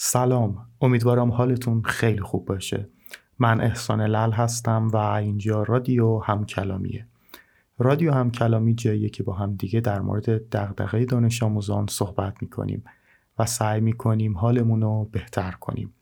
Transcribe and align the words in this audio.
سلام. 0.00 0.66
امیدوارم 0.80 1.32
حالتون 1.32 1.82
خیلی 1.82 2.20
خوب 2.20 2.44
باشه. 2.44 2.88
من 3.38 3.60
احسان 3.60 4.00
لل 4.00 4.32
هستم 4.32 4.88
و 4.88 4.96
اینجا 4.96 5.62
رادیو 5.62 6.18
همکلامیه. 6.18 7.06
رادیو 7.78 8.12
همکلامی 8.12 8.74
جاییه 8.74 9.08
که 9.08 9.22
با 9.22 9.32
هم 9.32 9.54
دیگه 9.54 9.80
در 9.80 10.00
مورد 10.00 10.48
دغدغه 10.48 11.04
دانش 11.04 11.42
آموزان 11.42 11.86
صحبت 11.86 12.34
می‌کنیم 12.42 12.84
و 13.38 13.46
سعی 13.46 13.80
می‌کنیم 13.80 14.38
حالمون 14.38 14.82
رو 14.82 15.08
بهتر 15.12 15.50
کنیم. 15.50 15.94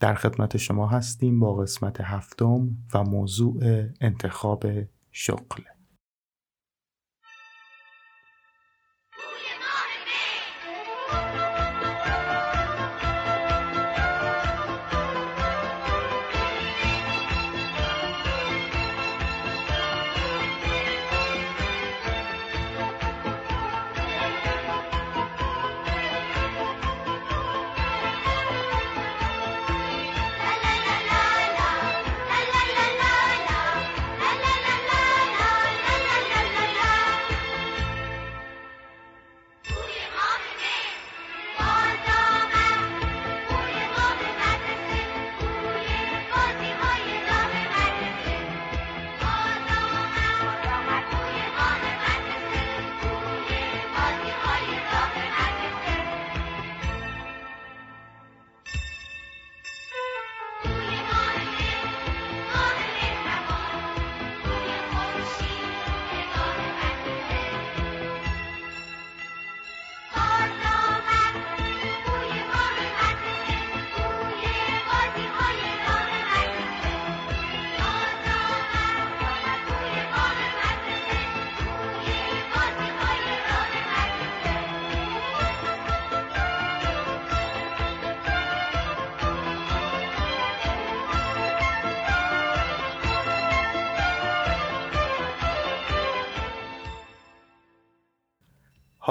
در 0.00 0.14
خدمت 0.14 0.56
شما 0.56 0.86
هستیم 0.86 1.40
با 1.40 1.54
قسمت 1.54 2.00
هفتم 2.00 2.68
و 2.94 3.02
موضوع 3.04 3.62
انتخاب 4.00 4.66
شغل. 5.10 5.62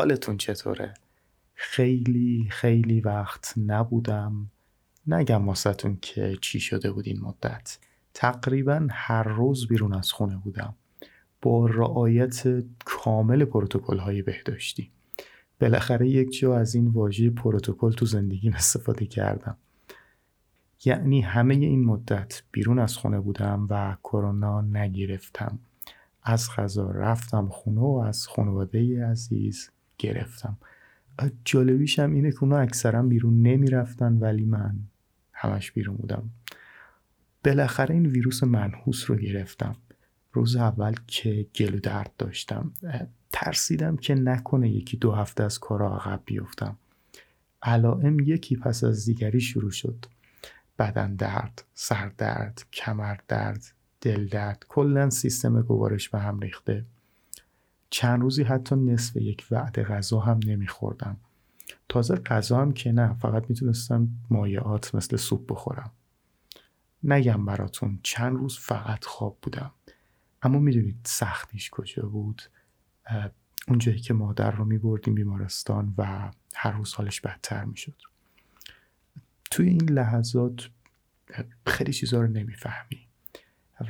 حالتون 0.01 0.37
چطوره؟ 0.37 0.93
خیلی 1.53 2.47
خیلی 2.51 3.01
وقت 3.01 3.53
نبودم. 3.57 4.51
نگم 5.07 5.47
واسهتون 5.47 5.97
که 6.01 6.37
چی 6.41 6.59
شده 6.59 6.91
بود 6.91 7.07
این 7.07 7.21
مدت. 7.21 7.77
تقریبا 8.13 8.87
هر 8.91 9.23
روز 9.23 9.67
بیرون 9.67 9.93
از 9.93 10.11
خونه 10.11 10.37
بودم. 10.37 10.73
با 11.41 11.65
رعایت 11.65 12.63
کامل 12.85 13.45
پروتکل 13.45 13.97
های 13.97 14.21
بهداشتی. 14.21 14.91
بالاخره 15.59 16.09
یک 16.09 16.39
جا 16.39 16.57
از 16.57 16.75
این 16.75 16.87
واژه 16.87 17.29
پروتکل 17.29 17.91
تو 17.91 18.05
زندگیم 18.05 18.53
استفاده 18.53 19.05
کردم. 19.05 19.57
یعنی 20.85 21.21
همه 21.21 21.53
این 21.55 21.85
مدت 21.85 22.43
بیرون 22.51 22.79
از 22.79 22.97
خونه 22.97 23.19
بودم 23.19 23.67
و 23.69 23.97
کرونا 24.03 24.61
نگرفتم. 24.61 25.59
از 26.23 26.49
غذا 26.57 26.91
رفتم 26.91 27.49
خونه 27.49 27.81
و 27.81 28.03
از 28.07 28.27
خانواده 28.27 29.05
عزیز 29.05 29.69
گرفتم. 30.01 30.57
جالبیش 31.45 31.99
هم 31.99 32.13
اینه 32.13 32.31
که 32.31 32.43
اونا 32.43 32.57
اکثرا 32.57 33.03
بیرون 33.03 33.41
نمی‌رفتن 33.41 34.17
ولی 34.17 34.45
من 34.45 34.75
همش 35.33 35.71
بیرون 35.71 35.95
بودم. 35.95 36.29
بالاخره 37.45 37.95
این 37.95 38.05
ویروس 38.05 38.43
منحوس 38.43 39.09
رو 39.09 39.15
گرفتم. 39.15 39.75
روز 40.33 40.55
اول 40.55 40.95
که 41.07 41.47
گلو 41.55 41.79
درد 41.79 42.11
داشتم 42.17 42.71
ترسیدم 43.31 43.97
که 43.97 44.15
نکنه 44.15 44.69
یکی 44.69 44.97
دو 44.97 45.11
هفته 45.11 45.43
از 45.43 45.59
کار 45.59 45.83
عقب 45.83 46.21
بیفتم. 46.25 46.77
علائم 47.63 48.19
یکی 48.19 48.55
پس 48.55 48.83
از 48.83 49.05
دیگری 49.05 49.41
شروع 49.41 49.71
شد. 49.71 50.05
بدن 50.79 51.15
درد، 51.15 51.63
سر 51.73 52.11
درد، 52.17 52.65
کمر 52.73 53.17
درد، 53.27 53.63
دل 54.01 54.27
درد 54.27 54.65
کلا 54.69 55.09
سیستم 55.09 55.61
گوارش 55.61 56.09
به 56.09 56.19
هم 56.19 56.39
ریخته. 56.39 56.85
چند 57.93 58.21
روزی 58.21 58.43
حتی 58.43 58.75
نصف 58.75 59.15
یک 59.15 59.47
وعده 59.51 59.83
غذا 59.83 60.19
هم 60.19 60.39
نمیخوردم. 60.45 61.17
تازه 61.89 62.15
غذا 62.15 62.61
هم 62.61 62.71
که 62.71 62.91
نه 62.91 63.13
فقط 63.13 63.49
می‌تونستم 63.49 64.07
مایعات 64.29 64.95
مثل 64.95 65.17
سوپ 65.17 65.51
بخورم. 65.51 65.91
نگم 67.03 67.45
براتون 67.45 67.99
چند 68.03 68.37
روز 68.37 68.57
فقط 68.57 69.05
خواب 69.05 69.37
بودم. 69.41 69.71
اما 70.41 70.59
می‌دونید 70.59 70.97
سختیش 71.03 71.69
کجا 71.69 72.07
بود؟ 72.07 72.41
اونجایی 73.67 73.99
که 73.99 74.13
مادر 74.13 74.51
رو 74.51 74.65
میبردیم 74.65 75.15
بیمارستان 75.15 75.93
و 75.97 76.31
هر 76.55 76.71
روز 76.71 76.93
حالش 76.93 77.21
بدتر 77.21 77.65
می‌شد. 77.65 78.01
توی 79.51 79.69
این 79.69 79.89
لحظات 79.89 80.69
خیلی 81.67 81.93
چیزها 81.93 82.21
رو 82.21 82.27
نمی‌فهمی 82.27 83.07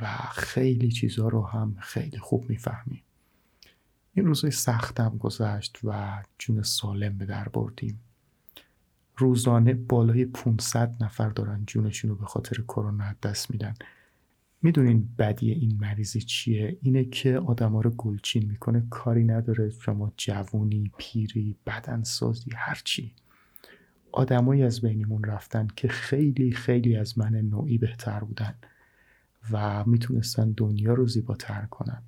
و 0.02 0.06
خیلی 0.32 0.90
چیزها 0.90 1.28
رو 1.28 1.46
هم 1.46 1.76
خیلی 1.80 2.18
خوب 2.18 2.48
می‌فهمی. 2.48 3.04
این 4.14 4.26
روزای 4.26 4.50
سختم 4.50 5.18
گذشت 5.18 5.78
و 5.84 6.22
جون 6.38 6.62
سالم 6.62 7.18
به 7.18 7.26
در 7.26 7.48
بردیم. 7.48 8.00
روزانه 9.16 9.74
بالای 9.74 10.24
500 10.24 11.02
نفر 11.04 11.28
دارن 11.28 11.64
جونشون 11.66 12.10
رو 12.10 12.16
به 12.16 12.26
خاطر 12.26 12.62
کرونا 12.62 13.14
دست 13.22 13.50
میدن. 13.50 13.74
می‌دونین 14.62 15.08
بدی 15.18 15.50
این 15.50 15.78
مریضی 15.80 16.20
چیه؟ 16.20 16.78
اینه 16.82 17.04
که 17.04 17.38
آدما 17.38 17.80
رو 17.80 17.90
گلچین 17.90 18.46
می‌کنه 18.46 18.86
کاری 18.90 19.24
نداره 19.24 19.70
شما 19.70 20.12
جوونی 20.16 20.90
پیری 20.98 21.56
بدنسازی 21.66 22.50
هرچی 22.54 23.14
آدمایی 24.12 24.62
از 24.62 24.80
بینمون 24.80 25.24
رفتن 25.24 25.68
که 25.76 25.88
خیلی 25.88 26.52
خیلی 26.52 26.96
از 26.96 27.18
من 27.18 27.34
نوعی 27.34 27.78
بهتر 27.78 28.20
بودن 28.20 28.54
و 29.50 29.84
می‌تونستن 29.84 30.52
دنیا 30.52 30.94
رو 30.94 31.06
زیباتر 31.06 31.66
کنن. 31.66 32.02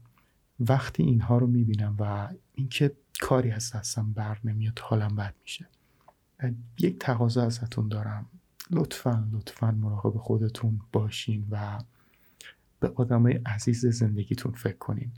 وقتی 0.60 1.02
اینها 1.02 1.38
رو 1.38 1.46
می‌بینم 1.46 1.96
و 1.98 2.28
اینکه 2.54 2.92
کاری 3.20 3.50
از 3.50 3.72
دستم 3.72 4.12
بر 4.12 4.38
نمیاد 4.44 4.78
حالم 4.78 5.16
بد 5.16 5.34
میشه. 5.42 5.68
یک 6.78 6.98
تقاضا 6.98 7.42
ازتون 7.42 7.88
دارم. 7.88 8.26
لطفا 8.70 9.28
لطفا 9.32 9.70
مراقب 9.70 10.18
خودتون 10.18 10.80
باشین 10.92 11.46
و 11.50 11.78
به 12.80 12.92
آدمای 12.94 13.40
عزیز 13.46 13.86
زندگیتون 13.86 14.52
فکر 14.52 14.76
کنین. 14.76 15.10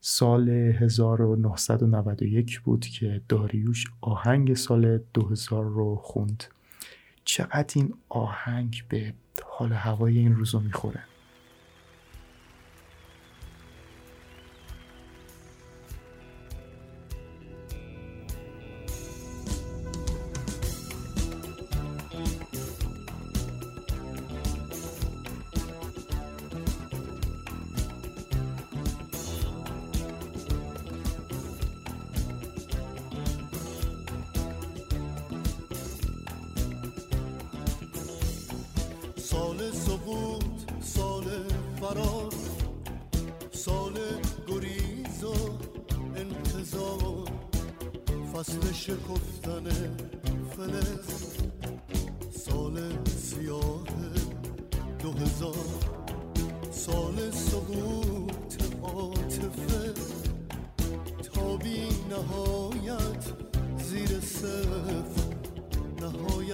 سال 0.00 0.48
1991 0.48 2.60
بود 2.60 2.86
که 2.86 3.22
داریوش 3.28 3.84
آهنگ 4.00 4.54
سال 4.54 4.98
2000 5.14 5.64
رو 5.64 5.96
خوند. 5.96 6.44
چقدر 7.24 7.72
این 7.74 7.94
آهنگ 8.08 8.84
به 8.88 9.14
حال 9.44 9.72
هوای 9.72 10.18
این 10.18 10.34
روزو 10.34 10.60
می‌خوره. 10.60 11.02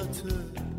نهایت 0.03 0.72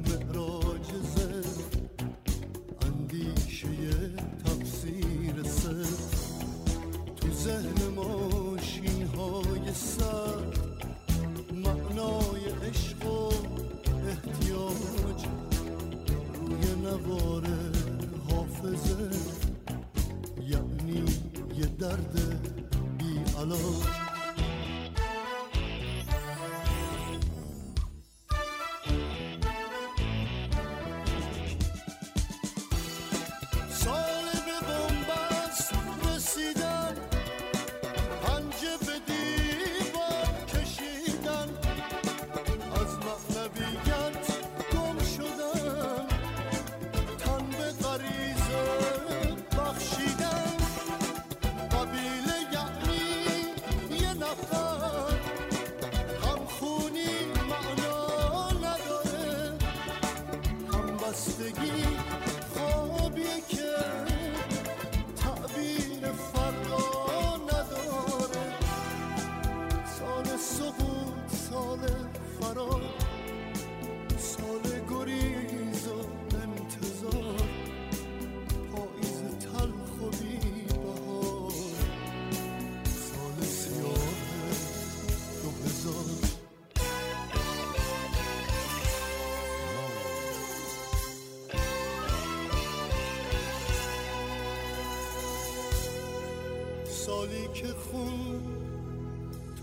که 97.53 97.67
خون 97.67 98.41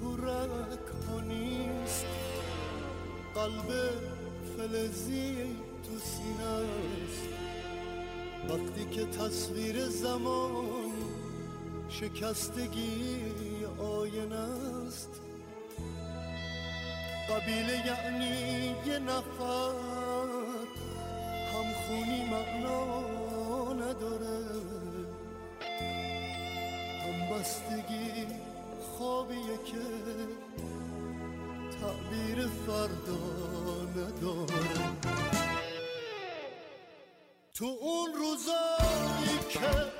تو 0.00 0.16
رگ 0.16 0.84
ها 1.08 1.20
نیست. 1.20 2.06
قلب 3.34 3.70
فلزی 4.56 5.36
تو 5.82 5.98
سینه 5.98 6.48
است. 6.48 7.28
وقتی 8.48 8.84
که 8.90 9.04
تصویر 9.04 9.88
زمان 9.88 10.92
شکستگی 11.88 13.20
آینه 13.78 14.36
است. 14.86 15.10
قبیله 17.30 17.86
یعنی 17.86 18.74
یه 18.86 18.98
نفر. 18.98 19.72
همخونی 21.52 22.24
معنا 22.30 23.72
نداره. 23.72 24.39
همبستگی 27.40 28.26
خوابیه 28.98 29.56
که 29.66 29.82
تعبیر 31.80 32.46
فردا 32.66 33.20
نداره. 33.96 34.90
تو 37.54 37.64
اون 37.80 38.10
روزایی 38.14 39.38
که 39.48 39.99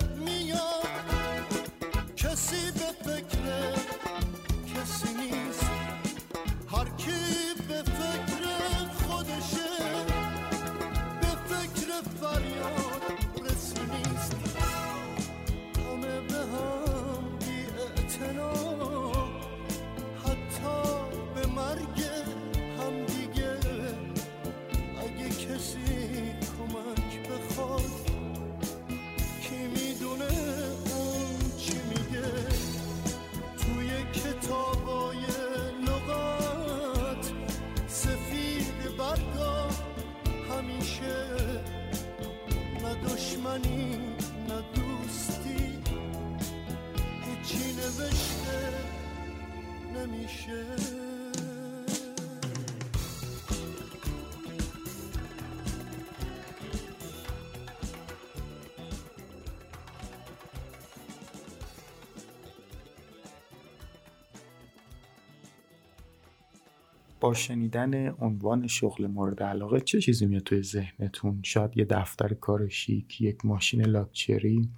با 67.20 67.34
شنیدن 67.34 68.08
عنوان 68.08 68.67
شغل 68.67 69.06
مورد 69.06 69.43
علاقه 69.43 69.81
چه 69.81 70.00
چیزی 70.00 70.27
میاد 70.27 70.43
توی 70.43 70.62
ذهنتون؟ 70.62 71.41
شاید 71.43 71.79
یه 71.79 71.84
دفتر 71.84 72.34
کار 72.34 72.69
شیک 72.69 73.20
یک 73.20 73.46
ماشین 73.46 73.86
لاکچری. 73.86 74.69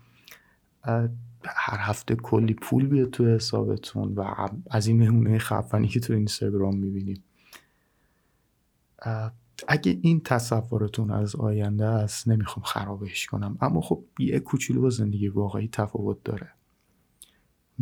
هر 1.44 1.78
هفته 1.78 2.14
کلی 2.14 2.54
پول 2.54 2.86
بیاد 2.86 3.10
تو 3.10 3.26
حسابتون 3.26 4.14
و 4.14 4.48
از 4.70 4.86
این 4.86 4.98
مهمونه 4.98 5.38
خفنی 5.38 5.88
که 5.88 6.00
تو 6.00 6.12
اینستاگرام 6.12 6.76
می‌بینیم 6.76 7.22
اگه 9.68 9.98
این 10.02 10.20
تصورتون 10.20 11.10
از 11.10 11.36
آینده 11.36 11.84
است 11.84 12.28
نمی‌خوام 12.28 12.64
خرابش 12.64 13.26
کنم. 13.26 13.58
اما 13.60 13.80
خب 13.80 14.04
یه 14.18 14.40
کوچولو 14.40 14.80
با 14.80 14.90
زندگی 14.90 15.28
واقعی 15.28 15.68
تفاوت 15.68 16.24
داره. 16.24 16.50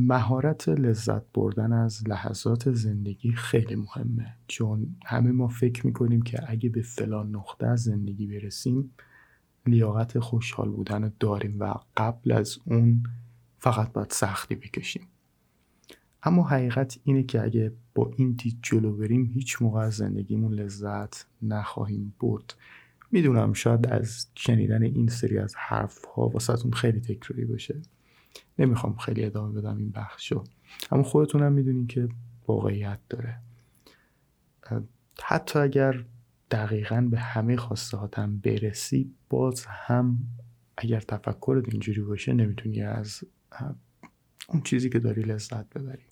مهارت 0.06 0.68
لذت 0.68 1.22
بردن 1.34 1.72
از 1.72 2.08
لحظات 2.08 2.72
زندگی 2.72 3.32
خیلی 3.32 3.76
مهمه. 3.76 4.36
چون 4.46 4.96
همه 5.04 5.30
ما 5.30 5.48
فکر 5.48 5.86
می‌کنیم 5.86 6.22
که 6.22 6.38
اگه 6.46 6.68
به 6.68 6.82
فلان 6.82 7.36
نقطه 7.36 7.66
از 7.66 7.82
زندگی 7.82 8.26
برسیم 8.26 8.90
لیاقت 9.66 10.18
خوشحال 10.18 10.68
بودن 10.68 11.02
رو 11.02 11.10
داریم 11.20 11.56
و 11.60 11.74
قبل 11.96 12.32
از 12.32 12.58
اون 12.64 13.02
فقط 13.58 13.92
باید 13.92 14.10
سختی 14.10 14.54
بکشیم. 14.54 15.02
اما 16.22 16.48
حقیقت 16.48 16.98
اینه 17.04 17.22
که 17.22 17.42
اگه 17.42 17.72
با 17.94 18.10
این 18.16 18.32
دید 18.32 18.58
جلو 18.62 18.96
بریم 18.96 19.24
هیچ 19.24 19.62
موقع 19.62 19.80
از 19.80 19.94
زندگیمون 19.94 20.52
لذت 20.52 21.26
نخواهیم 21.42 22.14
برد. 22.20 22.54
می‌دونم 23.10 23.52
شاید 23.52 23.86
از 23.86 24.26
شنیدن 24.34 24.82
این 24.82 25.08
سری 25.08 25.38
از 25.38 25.54
حرف 25.56 26.04
ها 26.04 26.28
واسهتون 26.28 26.72
خیلی 26.72 27.00
تکراری 27.00 27.44
باشه. 27.44 27.80
نمی‌خوام 28.60 28.96
خیلی 28.96 29.24
ادامه 29.24 29.60
بدم 29.60 29.76
این 29.76 29.90
بخشو. 29.90 30.44
اما 30.90 31.02
خودتونم 31.02 31.52
می‌دونین 31.52 31.86
که 31.86 32.08
واقعیت 32.48 32.98
داره. 33.08 33.40
حتی 35.22 35.58
اگر 35.58 36.04
دقیقا 36.50 37.08
به 37.10 37.18
همه 37.18 37.56
خواسته 37.56 37.96
هاتم 37.96 38.38
برسی 38.38 39.14
باز 39.30 39.64
هم 39.66 40.18
اگر 40.76 41.00
تفکرت 41.00 41.68
اینجوری 41.68 42.00
باشه 42.00 42.32
نمی‌تونی 42.32 42.82
از 42.82 43.24
اون 44.48 44.62
چیزی 44.62 44.90
که 44.90 44.98
داری 44.98 45.22
لذت 45.22 45.78
ببری. 45.78 46.02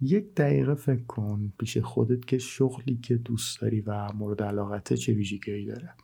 یک 0.00 0.34
دقیقه 0.34 0.74
فکر 0.74 1.02
کن 1.02 1.52
پیش 1.58 1.78
خودت 1.78 2.26
که 2.26 2.38
شغلی 2.38 2.96
که 2.96 3.16
دوست 3.16 3.60
داری 3.60 3.80
و 3.80 4.12
مورد 4.12 4.42
علاقته 4.42 4.96
چه 4.96 5.12
ویژگیهایی 5.12 5.66
داره. 5.66 5.94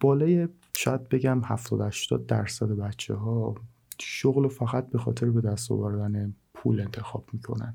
بالای 0.00 0.48
شاید 0.76 1.08
بگم 1.08 1.44
70 1.44 1.80
80 1.80 2.26
درصد 2.26 2.68
بچه 2.68 3.14
ها 3.14 3.54
شغل 4.00 4.48
فقط 4.48 4.90
به 4.90 4.98
خاطر 4.98 5.30
به 5.30 5.40
دست 5.40 5.72
آوردن 5.72 6.34
پول 6.54 6.80
انتخاب 6.80 7.28
می‌کنن. 7.32 7.74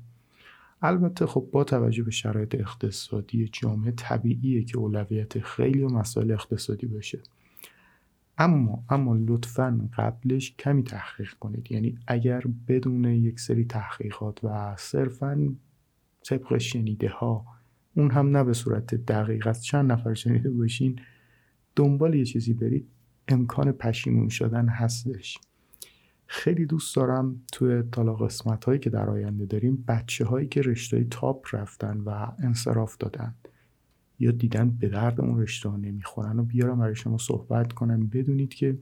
البته 0.82 1.26
خب 1.26 1.48
با 1.52 1.64
توجه 1.64 2.02
به 2.02 2.10
شرایط 2.10 2.54
اقتصادی 2.54 3.48
جامعه 3.48 3.92
طبیعیه 3.92 4.64
که 4.64 4.78
اولویت 4.78 5.40
خیلی 5.40 5.82
و 5.82 5.88
مسائل 5.88 6.30
اقتصادی 6.30 6.86
باشه. 6.86 7.18
اما 8.38 8.84
اما 8.88 9.14
لطفا 9.14 9.88
قبلش 9.96 10.54
کمی 10.58 10.82
تحقیق 10.82 11.34
کنید. 11.34 11.72
یعنی 11.72 11.98
اگر 12.06 12.42
بدون 12.68 13.04
یک 13.04 13.40
سری 13.40 13.64
تحقیقات 13.64 14.44
و 14.44 14.76
صرفا 14.78 15.54
طبق 16.22 16.58
شنیده 16.58 17.08
ها 17.08 17.46
اون 17.96 18.10
هم 18.10 18.36
نه 18.36 18.44
به 18.44 18.52
صورت 18.52 18.94
دقیق 18.94 19.46
از 19.46 19.64
چند 19.64 19.92
نفر 19.92 20.14
شنیده 20.14 20.50
باشین 20.50 21.00
دنبال 21.76 22.14
یه 22.14 22.24
چیزی 22.24 22.54
برید 22.54 22.88
امکان 23.28 23.72
پشیمون 23.72 24.28
شدن 24.28 24.68
هستش. 24.68 25.38
خیلی 26.34 26.66
دوست 26.66 26.96
دارم 26.96 27.42
توی 27.52 27.82
تالا 27.82 28.14
قسمت 28.14 28.64
هایی 28.64 28.78
که 28.78 28.90
در 28.90 29.10
آینده 29.10 29.46
داریم 29.46 29.84
بچه 29.88 30.24
هایی 30.24 30.48
که 30.48 30.62
رشته 30.62 31.04
تاپ 31.04 31.46
رفتن 31.52 32.00
و 32.00 32.26
انصراف 32.38 32.96
دادن 32.96 33.34
یا 34.18 34.30
دیدن 34.30 34.70
به 34.70 34.88
درد 34.88 35.20
اون 35.20 35.40
رشته 35.40 35.68
ها 35.68 35.76
نمی‌خورن 35.76 36.38
و 36.38 36.44
بیارم 36.44 36.78
برای 36.78 36.94
شما 36.94 37.18
صحبت 37.18 37.72
کنم. 37.72 38.06
بدونید 38.06 38.54
که 38.54 38.78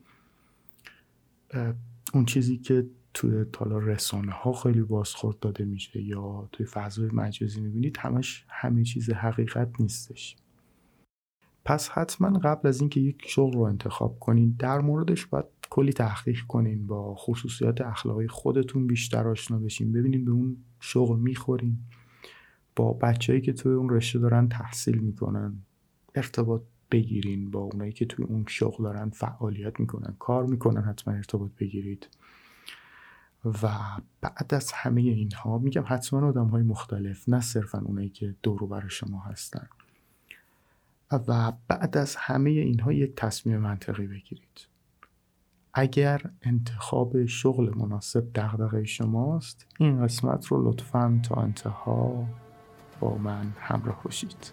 اون 2.15 2.25
چیزی 2.25 2.59
که 2.59 2.87
توی 3.15 3.45
تالا 3.53 3.79
رسانه 3.79 4.33
ها 4.33 4.53
خیلی 4.53 4.83
بازخورد 4.83 5.39
داده 5.39 5.65
میشه 5.65 6.03
یا 6.03 6.49
توی 6.53 6.67
فضای 6.67 7.11
مجازی 7.13 7.61
می‌بینید 7.61 7.97
همش 8.01 8.45
همه 8.49 8.85
چیز 8.85 9.11
حقیقت 9.11 9.81
نیستش. 9.81 10.37
پس 11.65 11.89
حتما 11.89 12.39
قبل 12.39 12.69
از 12.69 12.81
اینکه 12.81 13.01
یک 13.01 13.23
شغل 13.27 13.53
رو 13.53 13.61
انتخاب 13.61 14.19
کنین 14.19 14.57
در 14.59 14.81
موردش 14.81 15.27
باید 15.27 15.45
کلی 15.71 15.93
تحقیق 15.93 16.41
کنین 16.41 16.87
با 16.87 17.15
خصوصیات 17.15 17.81
اخلاقی 17.81 18.29
خودتون 18.29 18.87
بیشتر 18.87 19.29
آشنا 19.29 19.59
بشین 19.59 19.93
ببینین 19.93 20.25
به 20.25 20.31
اون 20.31 20.57
شغل 20.81 21.19
می‌خورین. 21.19 21.79
با 22.77 22.93
بچههایی 22.93 23.43
که 23.43 23.53
توی 23.53 23.73
اون 23.73 23.91
رشته 23.91 24.19
دارن 24.19 24.49
تحصیل 24.49 24.99
می‌کنن 24.99 25.63
ارتباط 26.15 26.63
بگیرین 26.91 27.51
با 27.51 27.61
اونایی 27.61 27.93
که 27.93 28.05
توی 28.05 28.25
اون 28.25 28.45
شغل 28.49 28.85
دارن 28.85 29.11
فعالیت 29.11 29.81
می‌کنن 29.81 30.17
کار 30.19 30.47
می‌کنن 30.47 30.83
حتما 30.83 31.15
ارتباط 31.15 31.51
بگیرید. 31.59 32.09
و 33.45 33.69
بعد 34.21 34.55
از 34.55 34.73
همه 34.73 35.01
اینها 35.01 35.59
میگم 35.59 35.85
حتما 35.87 36.29
آدم 36.29 36.47
های 36.47 36.63
مختلف 36.63 37.29
نه 37.29 37.41
صرفا 37.41 37.79
اونایی 37.79 38.09
که 38.09 38.35
دورو 38.43 38.67
بر 38.67 38.89
شما 38.89 39.21
هستن. 39.21 39.69
و 41.13 41.53
بعد 41.69 41.97
از 41.97 42.17
همه 42.17 42.51
اینها 42.51 42.93
یک 42.93 43.15
تصمیم 43.17 43.59
منطقی 43.59 44.07
بگیرید. 44.07 44.70
اگر 45.75 46.23
انتخاب 46.43 47.27
شغل 47.27 47.71
مناسب 47.77 48.25
دغدغه 48.35 48.85
شماست 48.85 49.67
این 49.79 50.05
قسمت 50.05 50.47
رو 50.47 50.71
لطفا 50.71 51.21
تا 51.29 51.35
انتها 51.35 52.27
با 53.01 53.17
من 53.17 53.53
همراه 53.61 54.03
باشید. 54.05 54.53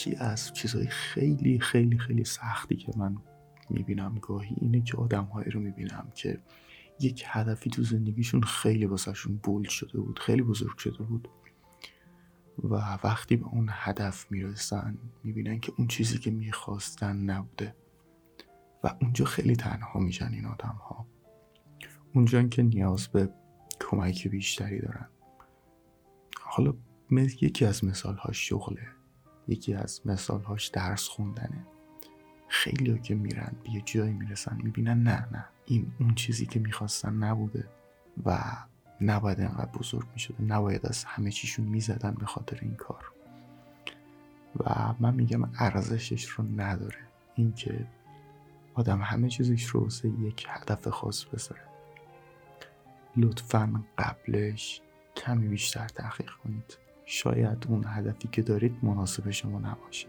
یکی 0.00 0.16
از 0.16 0.52
چیزهای 0.52 0.86
خیلی 0.86 1.58
خیلی 1.58 1.98
خیلی 1.98 2.24
سختی 2.24 2.76
که 2.76 2.92
من 2.96 3.16
می‌بینم 3.70 4.18
گاهی 4.22 4.56
اینه 4.60 4.80
که 4.80 4.96
آدم 4.96 5.28
رو 5.52 5.60
می‌بینم 5.60 6.12
که 6.14 6.40
یک 7.00 7.24
هدفی 7.26 7.70
تو 7.70 7.82
زندگیشون 7.82 8.42
خیلی 8.42 8.86
واسهشون 8.86 9.36
بولد 9.36 9.68
شده 9.68 10.00
بود 10.00 10.18
خیلی 10.18 10.42
بزرگ 10.42 10.78
شده 10.78 11.02
بود 11.02 11.28
و 12.58 12.74
وقتی 13.04 13.36
به 13.36 13.46
اون 13.46 13.68
هدف 13.72 14.32
می‌رسن 14.32 14.98
می‌بینن 15.24 15.60
که 15.60 15.72
اون 15.78 15.88
چیزی 15.88 16.18
که 16.18 16.30
می‌خواستن 16.30 17.16
نبوده 17.16 17.74
و 18.84 18.94
اونجا 19.02 19.24
خیلی 19.24 19.56
تنها 19.56 20.00
میشن 20.00 20.32
این 20.32 20.46
آدم 20.46 20.78
ها 20.88 21.06
اونجا 22.14 22.42
که 22.42 22.62
نیاز 22.62 23.08
به 23.08 23.30
کمک 23.80 24.28
بیشتری 24.28 24.80
دارن. 24.80 25.08
حالا 26.42 26.74
یکی 27.40 27.64
از 27.64 27.84
مثال 27.84 28.16
ها 28.16 28.32
شغله. 28.32 28.99
یکی 29.50 29.74
از 29.74 30.00
مثالهاش 30.04 30.66
درس 30.68 31.08
خوندنه. 31.08 31.66
خیلی 32.48 32.90
ها 32.90 32.98
که 32.98 33.14
میرن 33.14 33.52
به 33.64 33.70
یه 33.70 33.82
جایی 33.84 34.12
می‌رسن 34.12 34.58
می‌بینن 34.62 35.02
نه 35.02 35.28
نه. 35.32 35.44
این 35.66 35.92
اون 36.00 36.14
چیزی 36.14 36.46
که 36.46 36.60
می‌خواستن 36.60 37.14
نبوده 37.14 37.68
و 38.24 38.42
نباید 39.00 39.40
انقدر 39.40 39.70
بزرگ 39.70 40.06
می‌شده. 40.12 40.42
نباید 40.42 40.86
از 40.86 41.04
همه 41.04 41.30
چیشون 41.30 41.64
می‌زدن 41.64 42.14
به 42.14 42.26
خاطر 42.26 42.58
این 42.62 42.74
کار. 42.74 43.04
و 44.56 44.94
من 45.00 45.14
میگم 45.14 45.50
ارزشش 45.58 46.24
رو 46.24 46.44
نداره. 46.56 46.98
اینکه 47.34 47.86
آدم 48.74 49.02
همه 49.02 49.28
چیزش 49.28 49.64
رو 49.66 49.80
واسه 49.80 50.08
یک 50.08 50.46
هدف 50.48 50.88
خاص 50.88 51.24
بذاره. 51.24 51.62
لطفا 53.16 53.84
قبلش 53.98 54.80
کمی 55.16 55.48
بیشتر 55.48 55.88
تحقیق 55.88 56.30
کنید. 56.30 56.78
شاید 57.12 57.66
اون 57.68 57.84
هدفی 57.86 58.28
که 58.32 58.42
دارید 58.42 58.76
مناسب 58.82 59.30
شما 59.30 59.58
نباشه. 59.58 60.06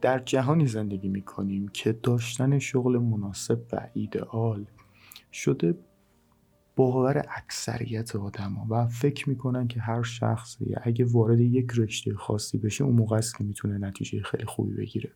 در 0.00 0.18
جهانی 0.18 0.66
زندگی 0.66 1.08
می 1.08 1.22
کنیم 1.22 1.68
که 1.68 1.92
داشتن 1.92 2.58
شغل 2.58 2.98
مناسب 2.98 3.60
و 3.72 3.88
ایدئال 3.94 4.66
شده 5.32 5.78
باور 6.76 7.22
اکثریت 7.36 8.16
آدما 8.16 8.66
و 8.70 8.86
فکر 8.86 9.28
می‌کنن 9.28 9.68
که 9.68 9.80
هر 9.80 10.02
شخصی 10.02 10.74
اگه 10.82 11.04
وارد 11.04 11.40
یک 11.40 11.72
رشته 11.76 12.14
خاصی 12.14 12.58
بشه 12.58 12.84
اون 12.84 12.96
موقع 12.96 13.16
است 13.16 13.38
که 13.38 13.44
می‌تونه 13.44 13.78
نتیجه 13.78 14.22
خیلی 14.22 14.44
خوبی 14.44 14.74
بگیره. 14.74 15.12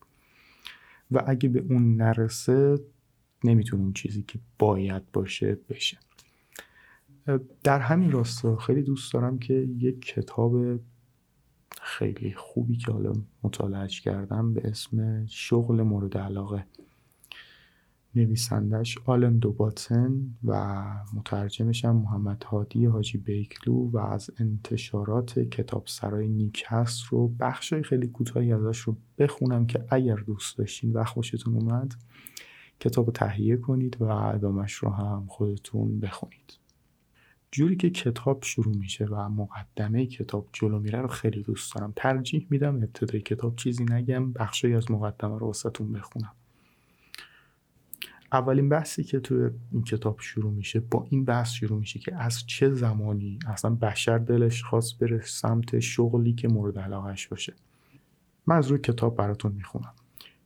و 1.11 1.23
اگه 1.27 1.49
به 1.49 1.65
اون 1.69 1.95
نرسه 1.95 2.79
نمی‌تونه 3.43 3.83
اون 3.83 3.93
چیزی 3.93 4.23
که 4.23 4.39
باید 4.59 5.11
باشه 5.11 5.57
بشه. 5.69 5.97
در 7.63 7.79
همین 7.79 8.11
راستا 8.11 8.55
خیلی 8.55 8.83
دوست 8.83 9.13
دارم 9.13 9.39
که 9.39 9.53
یک 9.53 10.05
کتاب 10.05 10.79
خیلی 11.91 12.33
خوبی 12.33 12.77
که 12.77 12.91
حالا 12.91 13.13
مطالعهش 13.43 14.01
کردم 14.01 14.53
به 14.53 14.67
اسم 14.67 15.25
شغل 15.25 15.81
مورد 15.81 16.17
علاقه. 16.17 16.65
نویسندش 18.15 18.97
آلن 19.05 19.37
دوباتن 19.37 20.35
و 20.43 20.83
مترجمش 21.13 21.85
هم 21.85 21.95
محمد 21.95 22.43
هادی 22.43 22.85
حاجی 22.85 23.17
بیکلو 23.17 23.89
و 23.91 23.97
از 23.97 24.29
انتشارات 24.39 25.39
کتاب 25.39 25.83
سرای 25.87 26.27
نیک 26.27 26.63
هست 26.67 27.03
رو 27.03 27.27
بخشای 27.27 27.83
خیلی 27.83 28.07
کوتاهی 28.07 28.53
ازش 28.53 28.79
رو 28.79 28.95
بخونم 29.17 29.65
که 29.65 29.85
اگر 29.89 30.15
دوست 30.15 30.57
داشتین 30.57 30.93
و 30.93 31.03
خوشتون 31.03 31.53
اومد 31.53 31.93
کتاب 32.79 33.11
تهیه 33.11 33.57
کنید 33.57 34.01
و 34.01 34.03
ادامش 34.03 34.73
رو 34.73 34.89
هم 34.89 35.25
خودتون 35.27 35.99
بخونید. 35.99 36.60
جوری 37.51 37.75
که 37.75 37.89
کتاب 37.89 38.43
شروع 38.43 38.77
میشه 38.77 39.05
و 39.05 39.29
مقدمه 39.29 40.05
کتاب 40.05 40.49
جلو 40.53 40.79
میره 40.79 41.01
رو 41.01 41.07
خیلی 41.07 41.43
دوست 41.43 41.75
دارم. 41.75 41.93
ترجیح 41.95 42.47
میدم 42.49 42.75
ابتدای 42.75 43.21
کتاب 43.21 43.55
چیزی 43.55 43.83
نگم 43.83 44.33
بخشی 44.33 44.73
از 44.73 44.91
مقدمه 44.91 45.39
رو 45.39 45.47
واسهتون 45.47 45.91
بخونم. 45.91 46.31
اولین 48.31 48.69
بحثی 48.69 49.03
که 49.03 49.19
تو 49.19 49.49
این 49.71 49.83
کتاب 49.83 50.19
شروع 50.19 50.51
میشه 50.53 50.79
با 50.79 51.07
این 51.09 51.25
بحث 51.25 51.51
شروع 51.51 51.79
میشه 51.79 51.99
که 51.99 52.15
از 52.15 52.45
چه 52.45 52.73
زمانی 52.73 53.39
اصلا 53.47 53.75
بشر 53.75 54.17
دلش 54.17 54.63
خواست 54.63 54.99
بره 54.99 55.21
سمت 55.21 55.79
شغلی 55.79 56.33
که 56.33 56.47
مورد 56.47 56.79
علاقهش 56.79 57.27
باشه. 57.27 57.53
من 58.47 58.55
از 58.55 58.67
روی 58.67 58.79
کتاب 58.79 59.15
براتون 59.15 59.51
می‌خونم. 59.51 59.93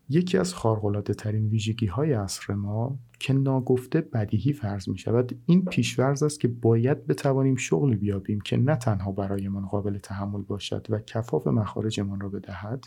یکی 0.09 0.37
از 0.37 0.53
خارقلاده 0.53 1.13
ترین 1.13 1.47
ویژگی 1.47 1.85
های 1.85 2.13
عصر 2.13 2.53
ما 2.53 2.99
که 3.19 3.33
ناگفته 3.33 4.01
بدیهی 4.01 4.53
فرض 4.53 4.89
می 4.89 4.97
شود 4.97 5.41
این 5.45 5.65
پیشورز 5.65 6.23
است 6.23 6.39
که 6.39 6.47
باید 6.47 7.07
بتوانیم 7.07 7.55
شغلی 7.55 7.95
بیابیم 7.95 8.41
که 8.41 8.57
نه 8.57 8.75
تنها 8.75 9.11
برایمان 9.11 9.65
قابل 9.65 9.97
تحمل 9.97 10.41
باشد 10.41 10.87
و 10.89 10.99
کفاف 10.99 11.47
مخارجمان 11.47 12.19
را 12.19 12.29
بدهد 12.29 12.85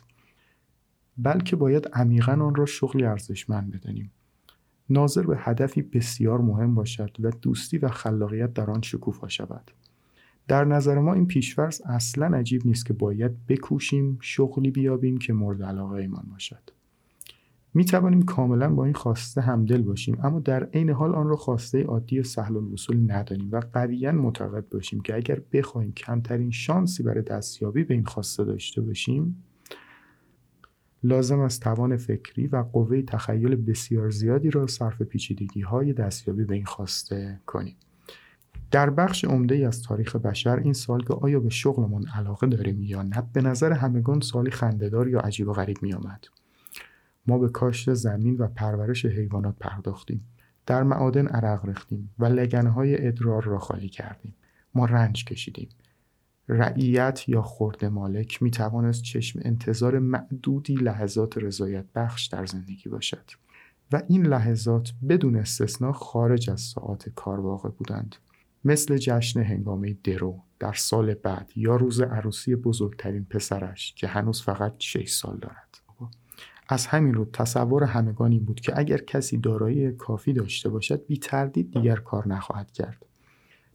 بلکه 1.18 1.56
باید 1.56 1.88
عمیقا 1.92 2.32
آن 2.32 2.54
را 2.54 2.66
شغلی 2.66 3.04
ارزشمند 3.04 3.70
بدانیم. 3.70 4.10
ناظر 4.90 5.22
به 5.22 5.36
هدفی 5.38 5.82
بسیار 5.82 6.40
مهم 6.40 6.74
باشد 6.74 7.16
و 7.20 7.30
دوستی 7.30 7.78
و 7.78 7.88
خلاقیت 7.88 8.52
در 8.54 8.70
آن 8.70 8.82
شکوفا 8.82 9.28
شود. 9.28 9.70
در 10.48 10.64
نظر 10.64 10.98
ما 10.98 11.14
این 11.14 11.26
پیشورز 11.26 11.80
اصلا 11.84 12.26
عجیب 12.26 12.66
نیست 12.66 12.86
که 12.86 12.92
باید 12.92 13.46
بکوشیم 13.46 14.18
شغلی 14.20 14.70
بیابیم 14.70 15.18
که 15.18 15.32
مورد 15.32 15.62
علاقه 15.62 15.94
ایمان 15.94 16.26
باشد. 16.30 16.77
می 17.74 17.84
توانیم 17.84 18.22
کاملا 18.22 18.74
با 18.74 18.84
این 18.84 18.94
خواسته 18.94 19.40
همدل 19.40 19.82
باشیم 19.82 20.18
اما 20.22 20.40
در 20.40 20.64
عین 20.64 20.90
حال 20.90 21.14
آن 21.14 21.28
را 21.28 21.36
خواسته 21.36 21.82
عادی 21.82 22.20
و 22.20 22.22
سهل 22.22 22.56
الوصول 22.56 23.12
ندانیم 23.12 23.48
و 23.52 23.60
قویا 23.72 24.12
معتقد 24.12 24.68
باشیم 24.68 25.00
که 25.00 25.16
اگر 25.16 25.42
بخواهیم 25.52 25.92
کمترین 25.92 26.50
شانسی 26.50 27.02
برای 27.02 27.22
دستیابی 27.22 27.84
به 27.84 27.94
این 27.94 28.04
خواسته 28.04 28.44
داشته 28.44 28.80
باشیم 28.80 29.44
لازم 31.02 31.40
است 31.40 31.62
توان 31.62 31.96
فکری 31.96 32.46
و 32.46 32.56
قوه 32.72 33.02
تخیل 33.02 33.56
بسیار 33.56 34.10
زیادی 34.10 34.50
را 34.50 34.66
صرف 34.66 35.02
پیچیدگی 35.02 35.60
های 35.60 35.92
دستیابی 35.92 36.44
به 36.44 36.54
این 36.54 36.64
خواسته 36.64 37.40
کنیم 37.46 37.76
در 38.70 38.90
بخش 38.90 39.24
عمده 39.24 39.54
ای 39.54 39.64
از 39.64 39.82
تاریخ 39.82 40.16
بشر 40.16 40.56
این 40.56 40.72
سال 40.72 41.02
که 41.02 41.14
آیا 41.14 41.40
به 41.40 41.50
شغلمان 41.50 42.06
علاقه 42.06 42.46
داریم 42.46 42.82
یا 42.82 43.02
نه 43.02 43.22
به 43.32 43.40
نظر 43.40 43.72
همگان 43.72 44.20
سالی 44.20 44.50
خندهدار 44.50 45.08
یا 45.08 45.20
عجیب 45.20 45.48
و 45.48 45.52
غریب 45.52 45.76
می 45.82 45.92
آمد. 45.92 46.24
ما 47.28 47.38
به 47.38 47.48
کاشت 47.48 47.94
زمین 47.94 48.36
و 48.36 48.48
پرورش 48.48 49.06
حیوانات 49.06 49.54
پرداختیم. 49.60 50.24
در 50.66 50.82
معادن 50.82 51.26
عرق 51.26 51.66
ریختیم 51.66 52.10
و 52.18 52.24
لگنهای 52.24 53.06
ادرار 53.06 53.42
را 53.42 53.58
خالی 53.58 53.88
کردیم. 53.88 54.34
ما 54.74 54.84
رنج 54.84 55.24
کشیدیم. 55.24 55.68
رعیت 56.48 57.28
یا 57.28 57.42
خورد 57.42 57.84
مالک 57.84 58.42
می 58.42 58.50
توانست 58.50 59.02
چشم 59.02 59.40
انتظار 59.42 59.98
معدودی 59.98 60.74
لحظات 60.74 61.38
رضایت 61.38 61.84
بخش 61.94 62.26
در 62.26 62.46
زندگی 62.46 62.88
باشد 62.88 63.30
و 63.92 64.02
این 64.08 64.26
لحظات 64.26 64.92
بدون 65.08 65.36
استثنا 65.36 65.92
خارج 65.92 66.50
از 66.50 66.60
ساعات 66.60 67.08
کار 67.08 67.40
واقع 67.40 67.68
بودند. 67.68 68.16
مثل 68.64 68.96
جشن 68.96 69.42
هنگامه 69.42 69.96
درو 70.04 70.42
در 70.58 70.72
سال 70.72 71.14
بعد 71.14 71.52
یا 71.56 71.76
روز 71.76 72.00
عروسی 72.00 72.56
بزرگترین 72.56 73.24
پسرش 73.24 73.94
که 73.96 74.06
هنوز 74.06 74.42
فقط 74.42 74.74
6 74.78 75.10
سال 75.10 75.38
دارد. 75.38 75.87
از 76.68 76.86
همین 76.86 77.14
رو 77.14 77.24
تصور 77.24 77.84
همگان 77.84 78.32
این 78.32 78.44
بود 78.44 78.60
که 78.60 78.78
اگر 78.78 78.98
کسی 78.98 79.38
دارایی 79.38 79.92
کافی 79.92 80.32
داشته 80.32 80.68
باشد 80.68 81.06
بی 81.06 81.16
تردید 81.16 81.70
دیگر 81.70 81.96
کار 81.96 82.28
نخواهد 82.28 82.72
کرد. 82.72 83.06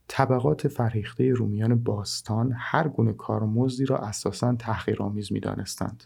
طبقات 0.08 0.67
فرهیخته 0.67 1.34
رومیان 1.34 1.75
باستان 1.75 2.53
هر 2.58 2.88
گونه 2.88 3.13
کارمزدی 3.13 3.86
را 3.86 3.97
اساسا 3.97 4.56
تحقیرآمیز 4.56 5.32
می‌دانستند. 5.32 6.03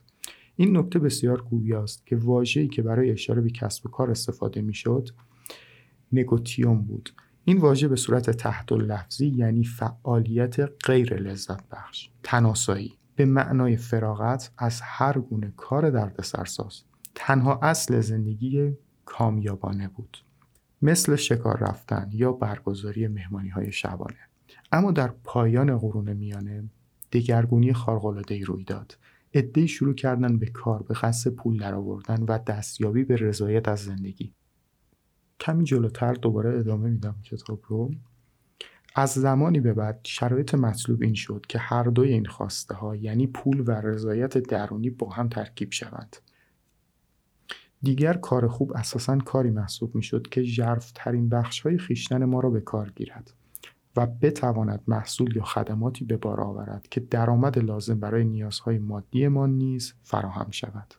این 0.56 0.78
نکته 0.78 1.00
بسیار 1.00 1.41
گویاست 1.41 2.08
که 2.08 2.15
واژه‌ای 2.15 2.67
که 2.67 2.82
برای 2.82 3.12
اشاره 3.12 3.41
به 3.41 3.50
کسب 3.50 3.86
و 3.86 3.89
کار 3.89 4.12
استفاده 4.12 4.62
می‌شد 4.62 5.10
نگوتیوم 6.12 6.82
بود. 6.82 7.10
این 7.43 7.58
واژه 7.58 7.88
به 7.88 7.95
صورت 7.95 8.30
تحت 8.30 8.71
لفظی 8.71 9.28
یعنی 9.28 9.63
فعالیت 9.63 10.60
غیر 10.86 11.15
لذت 11.15 11.69
بخش 11.69 12.10
تناسایی. 12.23 12.93
به 13.18 13.26
معنای 13.26 13.78
فراغت 13.78 14.52
از 14.58 14.82
هر 14.84 15.20
گونه 15.20 15.54
کار 15.58 15.90
دردسرساز. 15.90 16.84
تنها 17.16 17.60
اصل 17.62 18.00
زندگی 18.02 18.78
کامیابانه 19.06 19.88
بود. 19.88 20.18
مثل 20.82 21.16
شکار 21.16 21.58
رفتن 21.60 22.10
یا 22.14 22.32
برگزاری 22.32 23.08
مهمانی 23.08 23.50
های 23.50 23.72
شبانه. 23.72 24.18
اما 24.72 24.92
در 24.92 25.08
پایان 25.08 25.78
قرون 25.78 26.14
میانه 26.14 26.70
دگرگونی 27.12 27.74
ای 28.30 28.44
روی 28.44 28.64
داد. 28.64 28.98
عدهای 29.34 29.68
شروع 29.68 29.94
کردن 29.94 30.38
به 30.38 30.46
کار 30.46 30.84
به 30.84 30.94
قصد 30.94 31.32
پول 31.32 31.60
درآوردن 31.60 32.24
و 32.24 32.38
دستیابی 32.38 33.04
به 33.04 33.16
رضایت 33.16 33.68
از 33.68 33.80
زندگی. 33.80 34.34
کمی 35.40 35.64
جلوتر 35.64 36.14
دوباره 36.14 36.60
ادامه 36.60 36.90
میدم 36.90 37.16
کتاب 37.24 37.60
رو. 37.68 37.92
از 39.00 39.14
زمانی 39.14 39.60
به 39.60 39.74
بعد 39.74 40.00
شرایط 40.04 40.56
مطلوب 40.56 41.02
این 41.02 41.14
شد 41.14 41.46
که 41.50 41.60
هر 41.60 41.84
دوی 41.84 42.14
این 42.14 42.26
خواسته 42.26 42.74
ها 42.74 42.96
یعنی 42.96 43.28
پول 43.28 43.64
و 43.68 43.72
رضایت 43.72 44.38
درونی 44.38 44.90
با 44.90 45.10
هم 45.10 45.30
ترکیب 45.30 45.72
شوند 45.72 46.18
دیگر 47.82 48.14
کار 48.14 48.48
خوب 48.48 48.74
اساسا 48.76 49.18
کاری 49.18 49.50
محسوب 49.50 49.96
می 49.96 50.04
شد 50.04 50.28
که 50.28 50.44
ژرفترین 50.44 51.30
بخش 51.30 51.62
های 51.62 51.78
خیشتن 51.78 52.26
ما 52.26 52.40
را 52.40 52.50
به 52.50 52.62
کار 52.62 52.92
گیرد 52.96 53.34
و 53.96 54.06
بتواند 54.06 54.82
محصول 54.88 55.36
یا 55.36 55.44
خدماتی 55.44 56.06
به 56.06 56.18
بار 56.18 56.42
آورد 56.42 56.88
که 56.92 57.00
درآمد 57.00 57.60
لازم 57.60 58.00
برای 58.00 58.24
نیازهای 58.24 58.78
مادی 58.78 59.28
ما 59.28 59.48
نیز 59.48 59.94
فراهم 60.04 60.52
شود. 60.52 60.94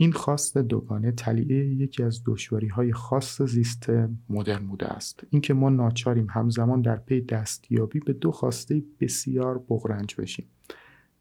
این 0.00 0.12
خواست 0.12 0.58
دوگانه 0.58 1.12
تلیعه 1.12 1.66
یکی 1.66 2.02
از 2.02 2.22
دشواری 2.26 2.68
های 2.68 2.92
خاص 2.92 3.42
زیست 3.42 3.90
مدرن 4.28 4.66
بوده 4.66 4.86
است. 4.86 5.24
اینکه 5.30 5.54
ما 5.54 5.68
ناچاریم 5.68 6.26
همزمان 6.30 6.82
در 6.82 6.96
پی 6.96 7.20
دستیابی 7.20 8.00
به 8.00 8.12
دو 8.12 8.32
خواسته 8.32 8.82
بسیار 9.00 9.58
بغرنج 9.58 10.14
بشیم. 10.18 10.46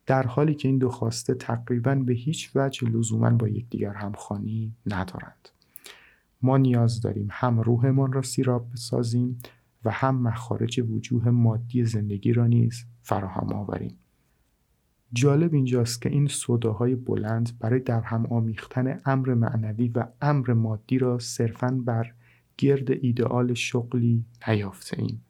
در 0.05 0.23
حالی 0.23 0.55
که 0.55 0.67
این 0.67 0.77
دو 0.77 0.89
خواسته 0.89 1.33
تقریبا 1.33 1.95
به 1.95 2.13
هیچ 2.13 2.51
وجه 2.55 2.87
لزوما 2.87 3.29
با 3.29 3.47
یکدیگر 3.47 3.93
همخوانی 3.93 4.75
ندارند. 4.85 5.49
ما 6.41 6.57
نیاز 6.57 7.01
داریم 7.01 7.27
هم 7.31 7.59
روحمان 7.59 8.13
را 8.13 8.21
سیراب 8.21 8.71
بسازیم 8.73 9.39
و 9.85 9.91
هم 9.91 10.21
مخارج 10.21 10.79
وجوه 10.79 11.29
مادی 11.29 11.85
زندگی 11.85 12.33
را 12.33 12.47
نیز 12.47 12.85
فراهم 13.01 13.53
آوریم. 13.53 13.97
جالب 15.13 15.53
اینجاست 15.53 16.01
که 16.01 16.09
این 16.09 16.27
صداهای 16.27 16.95
بلند 16.95 17.59
برای 17.59 17.79
در 17.79 18.01
هم 18.01 18.25
آمیختن 18.25 18.99
امر 19.05 19.33
معنوی 19.33 19.87
و 19.87 20.05
امر 20.21 20.53
مادی 20.53 20.97
را 20.97 21.19
صرفا 21.19 21.81
بر 21.85 22.13
گرد 22.57 22.91
ایدئال 22.91 23.53
شغلی 23.53 24.25
نیافته 24.47 24.99
ایم. 24.99 25.25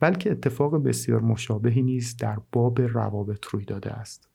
بلکه 0.00 0.30
اتفاق 0.30 0.82
بسیار 0.82 1.20
مشابهی 1.20 1.82
نیز 1.82 2.16
در 2.16 2.38
باب 2.52 2.80
روابط 2.80 3.46
روی 3.46 3.64
داده 3.64 3.90
است. 3.90 4.28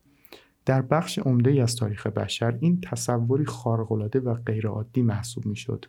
در 0.65 0.81
بخش 0.81 1.19
عمده 1.19 1.63
از 1.63 1.75
تاریخ 1.75 2.07
بشر 2.07 2.57
این 2.59 2.81
تصوری 2.81 3.45
خارق‌العاده 3.45 4.19
و 4.19 4.33
غیرعادی 4.33 5.01
محسوب 5.01 5.45
می‌شد 5.45 5.85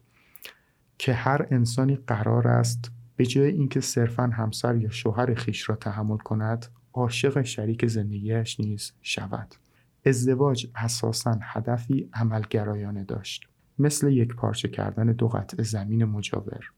که 0.98 1.12
هر 1.12 1.46
انسانی 1.50 1.96
قرار 1.96 2.48
است 2.48 2.90
به 3.16 3.26
جای 3.26 3.50
اینکه 3.50 3.80
صرفا 3.80 4.22
همسر 4.22 4.76
یا 4.76 4.90
شوهر 4.90 5.34
خیش 5.34 5.68
را 5.68 5.76
تحمل 5.76 6.16
کند 6.16 6.66
عاشق 6.94 7.42
شریک 7.42 7.86
زندگیش 7.86 8.60
نیز 8.60 8.92
شود. 9.02 9.54
ازدواج 10.06 10.66
اساسا 10.74 11.38
هدفی 11.42 12.08
عملگرایانه 12.12 13.04
داشت. 13.04 13.48
مثل 13.78 14.12
یک 14.12 14.34
پارچه 14.34 14.68
کردن 14.68 15.12
دو 15.12 15.28
قطع 15.28 15.62
زمین 15.62 16.04
مجاور. 16.04 16.70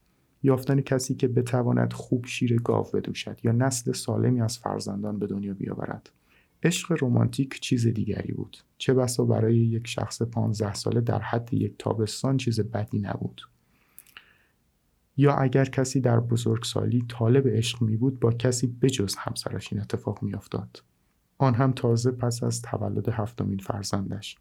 یافتن 0.43 0.81
کسی 0.81 1.15
که 1.15 1.27
بتواند 1.27 1.93
خوب 1.93 2.25
شیر 2.25 2.61
گاو 2.61 2.87
بدوشد 2.93 3.39
یا 3.43 3.51
نسل 3.51 3.91
سالمی 3.91 4.41
از 4.41 4.57
فرزندان 4.57 5.19
به 5.19 5.27
دنیا 5.27 5.53
بیاورد. 5.53 6.09
عشق 6.63 7.03
رمانتیک 7.03 7.59
چیز 7.59 7.87
دیگری 7.87 8.33
بود. 8.33 8.57
چه 8.77 8.93
بسا 8.93 9.25
برای 9.25 9.57
یک 9.57 9.87
شخص 9.87 10.21
پانزده 10.21 10.73
ساله 10.73 11.01
در 11.01 11.19
حد 11.19 11.53
یک 11.53 11.75
تابستان 11.79 12.37
چیز 12.37 12.59
بدی 12.59 12.99
نبود. 12.99 13.41
یا 15.17 15.33
اگر 15.33 15.65
کسی 15.65 16.01
در 16.01 16.19
بزرگسالی 16.19 17.05
طالب 17.09 17.47
عشق 17.47 17.81
می 17.81 17.97
بود 17.97 18.19
با 18.19 18.31
کسی 18.31 18.67
بجز 18.67 19.15
همسرش 19.15 19.73
این 19.73 19.81
اتفاق 19.81 20.23
می 20.23 20.33
افتاد. 20.33 20.83
آن 21.37 21.55
هم 21.55 21.71
تازه 21.71 22.11
پس 22.11 22.43
از 22.43 22.61
تولد 22.61 23.09
هفتمین 23.09 23.57
فرزندش. 23.57 24.37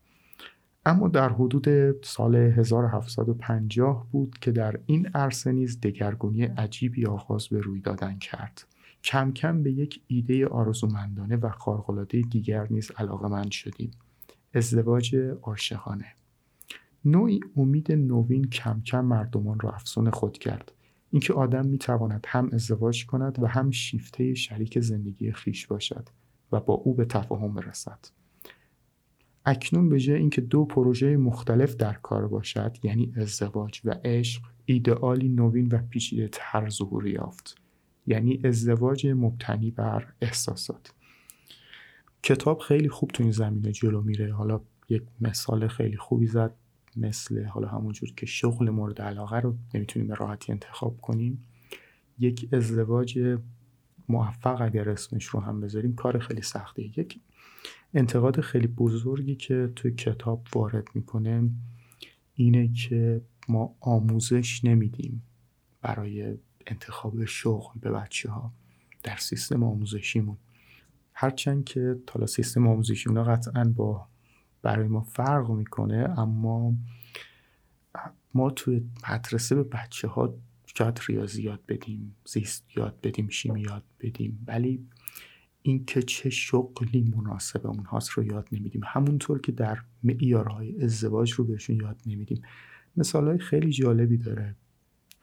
اما 0.86 1.08
در 1.08 1.28
حدود 1.28 2.02
سال 2.04 2.36
1750 2.36 4.06
بود 4.12 4.38
که 4.40 4.52
در 4.52 4.80
این 4.86 5.06
عرصه 5.06 5.52
نیز 5.52 5.80
دگرگونی 5.80 6.42
عجیبی 6.42 7.06
آغاز 7.06 7.48
به 7.48 7.60
روی 7.60 7.80
دادن 7.80 8.18
کرد. 8.18 8.66
کم 9.04 9.32
کم 9.32 9.62
به 9.62 9.72
یک 9.72 10.02
ایده 10.06 10.46
آرزومندانه 10.46 11.36
و 11.36 11.50
خارق‌العاده 11.50 12.20
دیگر 12.20 12.66
نیز 12.70 12.90
علاقمند 12.96 13.50
شدیم. 13.50 13.90
ازدواج 14.54 15.16
عاشقانه. 15.42 16.06
نوعی 17.06 17.40
امید 17.56 17.92
نوین 17.92 18.44
کم 18.44 18.80
کم 18.80 19.04
مردمان 19.04 19.60
را 19.60 19.70
افسون 19.70 20.10
خود 20.10 20.38
کرد. 20.38 20.72
اینکه 21.10 21.32
آدم 21.32 21.66
می‌تواند 21.66 22.24
هم 22.28 22.50
ازدواج 22.52 23.06
کند 23.06 23.42
و 23.42 23.46
هم 23.46 23.70
شیفته 23.70 24.34
شریک 24.34 24.80
زندگی 24.80 25.32
خیش 25.32 25.66
باشد 25.66 26.08
و 26.52 26.60
با 26.60 26.74
او 26.74 26.94
به 26.94 27.04
تفاهم 27.04 27.54
برسد. 27.54 27.98
اکنون 29.44 29.88
به 29.88 30.00
جای 30.00 30.18
اینکه 30.18 30.40
دو 30.40 30.64
پروژه 30.64 31.16
مختلف 31.16 31.76
در 31.76 31.92
کار 31.92 32.28
باشد 32.28 32.76
یعنی 32.82 33.12
ازدواج 33.16 33.80
و 33.84 33.90
عشق 34.04 34.42
ایدئالی 34.64 35.28
نوین 35.28 35.68
و 35.72 35.78
پیچیده 35.90 36.28
تر 36.32 36.68
ظهور 36.68 37.06
یافت. 37.06 37.56
یعنی 38.06 38.40
ازدواج 38.44 39.06
مبتنی 39.06 39.70
بر 39.70 40.12
احساسات. 40.20 40.94
کتاب 42.22 42.58
خیلی 42.58 42.88
خوب 42.88 43.10
تو 43.10 43.22
این 43.22 43.32
زمینه 43.32 43.72
جلو 43.72 44.02
میره. 44.02 44.32
حالا 44.32 44.60
یک 44.88 45.02
مثال 45.20 45.68
خیلی 45.68 45.96
خوبی 45.96 46.26
زد. 46.26 46.54
مثل 46.96 47.44
حالا 47.44 47.68
همونجور 47.68 48.12
که 48.16 48.26
شغل 48.26 48.70
مورد 48.70 49.02
علاقه 49.02 49.40
رو 49.40 49.56
نمی‌تونیم 49.74 50.08
به 50.08 50.14
راحتی 50.14 50.52
انتخاب 50.52 51.00
کنیم 51.00 51.42
یک 52.18 52.48
ازدواج 52.52 53.38
موفق 54.08 54.60
اگر 54.60 54.88
اسمش 54.88 55.24
رو 55.24 55.40
هم 55.40 55.60
بذاریم 55.60 55.94
کار 55.94 56.18
خیلی 56.18 56.42
سختیه 56.42 56.98
یک 56.98 57.20
انتقاد 57.94 58.40
خیلی 58.40 58.66
بزرگی 58.66 59.34
که 59.34 59.72
توی 59.76 59.90
کتاب 59.90 60.46
وارد 60.54 60.88
می‌کنه 60.94 61.50
اینه 62.34 62.72
که 62.72 63.20
ما 63.48 63.76
آموزش 63.80 64.64
نمیدیم 64.64 65.22
برای 65.82 66.38
انتخاب 66.66 67.24
شغل 67.24 67.80
به 67.80 67.90
بچه 67.90 68.30
ها 68.30 68.52
در 69.02 69.16
سیستم 69.16 69.62
آموزشیمون. 69.62 70.36
هرچند 71.12 71.64
که 71.64 71.96
حالا 72.12 72.26
سیستم 72.26 72.66
آموزشی 72.66 73.08
اونا 73.08 73.24
قطعا 73.24 73.64
با 73.76 74.08
برای 74.66 74.88
ما 74.88 75.00
فرق 75.00 75.50
می‌کنه 75.50 76.14
اما 76.18 76.74
ما 78.34 78.50
توی 78.50 78.84
مدرسه 79.10 79.54
به 79.54 79.62
بچه 79.62 80.08
ها 80.08 80.34
شاید 80.66 81.00
ریاضی 81.08 81.42
یاد 81.42 81.60
بدیم 81.68 82.16
زیست 82.24 82.64
یاد 82.76 83.00
بدیم 83.02 83.28
شیمی 83.28 83.60
یاد 83.60 83.84
بدیم 84.00 84.44
ولی 84.46 84.86
اینکه 85.62 86.02
چه 86.02 86.30
شغلی 86.30 87.12
مناسب 87.16 87.66
اونهاست 87.66 88.10
رو 88.10 88.24
یاد 88.24 88.48
نمیدیم. 88.52 88.80
همونطور 88.84 89.40
که 89.40 89.52
در 89.52 89.78
معیارهای 90.02 90.84
ازدواج 90.84 91.32
رو 91.32 91.44
بهشون 91.44 91.76
یاد 91.76 92.00
نمیدیم. 92.06 92.42
مثال 92.96 93.26
های 93.28 93.38
خیلی 93.38 93.70
جالبی 93.70 94.16
داره. 94.16 94.56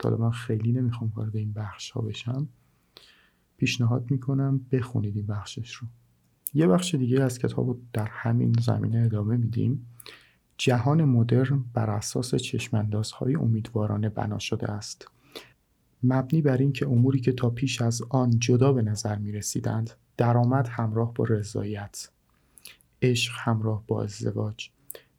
حالا 0.03 0.17
من 0.17 0.32
خیلی 0.32 0.71
نمی‌خوام 0.71 1.12
وارد 1.15 1.36
این 1.36 1.53
بخش 1.53 1.91
ها 1.91 2.01
بشم. 2.01 2.49
پیشنهاد 3.58 4.12
می‌کنم 4.12 4.65
بخونید 4.71 5.15
این 5.15 5.25
بخشش 5.25 5.73
رو. 5.73 5.88
یه 6.54 6.68
بخش 6.68 6.96
دیگه 6.96 7.24
از 7.24 7.39
کتاب 7.39 7.68
رو 7.68 7.80
در 7.94 8.08
همین 8.08 8.56
زمینه 8.62 9.00
ادامه 9.00 9.38
میدیم. 9.38 9.88
جهان 10.58 11.04
مدرن 11.04 11.63
بر 11.74 11.89
اساس 11.89 12.36
چشماندازهای 12.36 13.36
امیدوارانه 13.36 14.10
بنا 14.10 14.39
شده 14.39 14.72
است. 14.72 15.08
مبنی 16.04 16.42
بر 16.42 16.58
اینکه 16.58 16.88
اموری 16.88 17.20
که 17.20 17.32
تا 17.32 17.50
پیش 17.50 17.82
از 17.82 18.02
آن 18.10 18.39
جدا 18.39 18.74
به 18.74 18.82
نظر 18.82 19.16
می 19.16 19.32
رسیدند 19.32 19.92
درآمد 20.18 20.68
همراه 20.68 21.13
با 21.13 21.24
رضایت 21.24 22.10
عشق 23.02 23.34
همراه 23.38 23.84
با 23.88 24.04
ازدواج 24.04 24.70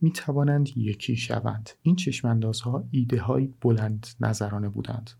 می 0.00 0.12
توانند 0.12 0.68
یکی 0.76 1.16
شوند. 1.16 1.70
این 1.82 1.96
چشماندازها 1.96 2.84
ایده 2.90 3.20
های 3.20 3.48
بلند 3.60 4.06
نظرانه 4.20 4.68
بودند. 4.68 5.10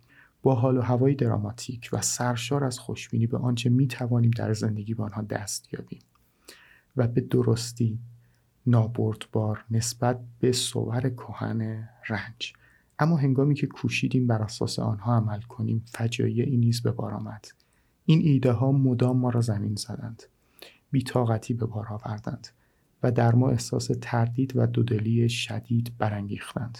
با 0.44 0.54
حال 0.54 0.78
و 0.78 0.80
هوای 0.80 1.14
دراماتیک 1.14 1.90
و 1.92 2.02
سرشار 2.02 2.64
از 2.64 2.78
خوشبینی 2.78 3.26
به 3.26 3.38
آنچه 3.38 3.70
می 3.70 3.88
توانیم 3.88 4.30
در 4.30 4.52
زندگی 4.52 4.94
به 4.94 5.02
آنها 5.02 5.22
دست 5.22 5.72
یابیم 5.72 6.02
و 6.96 7.08
به 7.08 7.20
درستی 7.20 7.98
نابردبار 8.66 9.64
نسبت 9.70 10.20
به 10.40 10.52
صور 10.52 11.10
کهن 11.10 11.88
رنج. 12.08 12.52
اما 12.98 13.16
هنگامی 13.16 13.54
که 13.54 13.66
کوشیدیم 13.66 14.26
بر 14.26 14.42
اساس 14.42 14.78
آنها 14.78 15.16
عمل 15.16 15.40
کنیم 15.40 15.84
فجایعی 15.86 16.56
نیز 16.56 16.82
به 16.82 16.90
بار 16.90 17.14
آمد. 17.14 17.46
این 18.04 18.20
ایده 18.20 18.52
ها 18.52 18.72
مدام 18.72 19.16
ما 19.16 19.30
را 19.30 19.40
زمین 19.40 19.74
زدند 19.74 20.22
بیتاقتی 20.90 21.54
به 21.54 21.66
بار 21.66 21.86
آوردند 21.88 22.48
و 23.02 23.12
در 23.12 23.34
ما 23.34 23.50
احساس 23.50 23.90
تردید 24.00 24.52
و 24.56 24.66
دودلی 24.66 25.28
شدید 25.28 25.92
برانگیختند. 25.98 26.78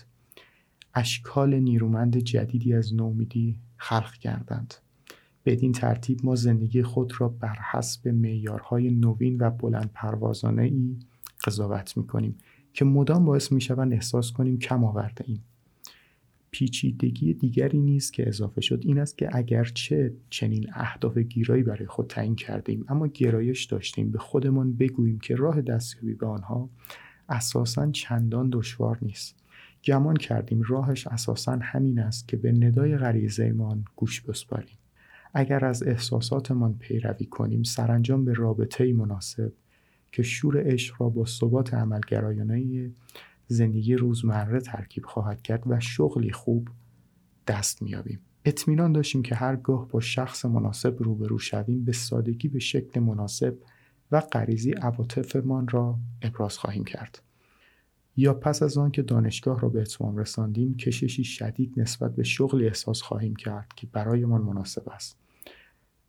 اشکال 0.94 1.54
نیرومند 1.54 2.16
جدیدی 2.16 2.74
از 2.74 2.94
نومیدی 2.94 3.56
خلق 3.76 4.12
کردند. 4.12 4.74
بدین 5.44 5.72
ترتیب 5.72 6.20
ما 6.24 6.34
زندگی 6.34 6.82
خود 6.82 7.12
را 7.18 7.28
بر 7.28 7.56
حسب 7.72 8.08
معیارهای 8.08 8.90
نوین 8.90 9.38
و 9.40 9.50
بلند 9.50 9.90
پروازانه 9.94 10.62
ای 10.62 10.96
قضاوت 11.46 11.96
می 11.96 12.06
کنیم 12.06 12.38
که 12.72 12.84
مدام 12.84 13.24
باعث 13.24 13.52
می 13.52 13.60
شوند 13.60 13.92
احساس 13.92 14.32
کنیم 14.32 14.58
کم 14.58 14.84
آورده 14.84 15.24
ایم. 15.28 15.44
پیچیدگی 16.50 17.34
دیگری 17.34 17.80
نیست 17.80 18.12
که 18.12 18.28
اضافه 18.28 18.60
شد 18.60 18.80
این 18.84 18.98
است 18.98 19.18
که 19.18 19.28
اگرچه 19.32 20.14
چنین 20.30 20.66
اهداف 20.72 21.18
گیرایی 21.18 21.62
برای 21.62 21.86
خود 21.86 22.06
تعیین 22.06 22.36
کردیم 22.36 22.84
اما 22.88 23.06
گرایش 23.06 23.64
داشتیم. 23.64 24.10
به 24.10 24.18
خودمان 24.18 24.76
بگوییم 24.76 25.18
که 25.18 25.34
راه 25.36 25.60
دستیابی 25.60 26.14
به 26.14 26.26
آنها 26.26 26.70
اساسا 27.28 27.90
چندان 27.90 28.50
دشوار 28.52 28.98
نیست. 29.02 29.43
گمان 29.84 30.16
کردیم 30.16 30.62
راهش 30.68 31.06
اساسا 31.06 31.58
همین 31.62 31.98
است 31.98 32.28
که 32.28 32.36
به 32.36 32.52
ندای 32.52 32.96
غریزهمان 32.96 33.84
گوش 33.96 34.20
بسپاریم. 34.20 34.78
اگر 35.34 35.64
از 35.64 35.82
احساساتمان 35.82 36.78
پیروی 36.78 37.26
کنیم 37.26 37.62
سرانجام 37.62 38.24
به 38.24 38.32
رابطه 38.32 38.92
مناسب 38.92 39.52
که 40.12 40.22
شور 40.22 40.62
عشق 40.72 41.02
را 41.02 41.08
با 41.08 41.24
ثبات 41.24 41.74
عملگرایانه 41.74 42.90
زندگی 43.46 43.94
روزمره 43.94 44.60
ترکیب 44.60 45.04
خواهد 45.04 45.42
کرد 45.42 45.62
و 45.66 45.80
شغلی 45.80 46.32
خوب 46.32 46.68
دست 47.46 47.82
میابیم 47.82 48.20
اطمینان 48.44 48.92
داشتیم 48.92 49.22
که 49.22 49.34
هرگاه 49.34 49.88
با 49.88 50.00
شخص 50.00 50.44
مناسب 50.44 51.02
روبرو 51.02 51.38
شویم 51.38 51.84
به 51.84 51.92
سادگی 51.92 52.48
به 52.48 52.58
شکل 52.58 53.00
مناسب 53.00 53.54
و 54.12 54.20
غریزی 54.20 54.72
عواطفمان 54.72 55.68
را 55.68 55.98
ابراز 56.22 56.58
خواهیم 56.58 56.84
کرد. 56.84 57.22
یا 58.16 58.34
پس 58.34 58.62
از 58.62 58.78
آن 58.78 58.90
که 58.90 59.02
دانشگاه 59.02 59.60
را 59.60 59.68
به 59.68 59.80
اتمام 59.80 60.16
رساندیم 60.16 60.76
کششی 60.76 61.24
شدید 61.24 61.72
نسبت 61.76 62.16
به 62.16 62.22
شغلی 62.22 62.66
احساس 62.66 63.02
خواهیم 63.02 63.36
کرد 63.36 63.72
که 63.76 63.86
برایمان 63.86 64.40
مناسب 64.40 64.88
است. 64.88 65.18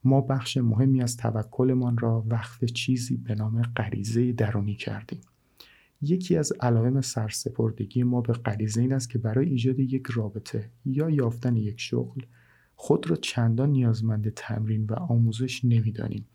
ما 0.03 0.21
بخش 0.21 0.57
مهمی 0.57 1.01
از 1.01 1.17
توکلمان 1.17 1.97
را 1.97 2.25
وقف 2.29 2.65
چیزی 2.65 3.17
به 3.17 3.35
نام 3.35 3.61
غریزه 3.61 4.31
درونی 4.31 4.75
کردیم. 4.75 5.21
یکی 6.01 6.37
از 6.37 6.53
علائم 6.59 7.01
سرسپردگی 7.01 8.03
ما 8.03 8.21
به 8.21 8.33
غریزه 8.33 8.81
این 8.81 8.93
است 8.93 9.09
که 9.09 9.17
برای 9.17 9.49
ایجاد 9.49 9.79
یک 9.79 10.07
رابطه 10.07 10.69
یا 10.85 11.09
یافتن 11.09 11.55
یک 11.55 11.81
شغل 11.81 12.21
خود 12.75 13.09
را 13.09 13.15
چندان 13.15 13.69
نیازمند 13.69 14.29
تمرین 14.29 14.85
و 14.85 14.93
آموزش 14.93 15.65
نمی‌دانیم. 15.65 16.25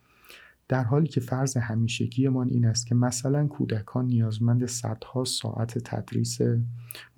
در 0.71 0.85
حالی 0.85 1.07
که 1.07 1.21
فرض 1.21 1.57
همیشگیمان 1.57 2.49
این 2.49 2.65
است 2.65 2.87
که 2.87 2.95
مثلا 2.95 3.47
کودکان 3.47 4.07
نیازمند 4.07 4.67
صدها 4.67 5.25
ساعت 5.25 5.79
تدریس 5.79 6.39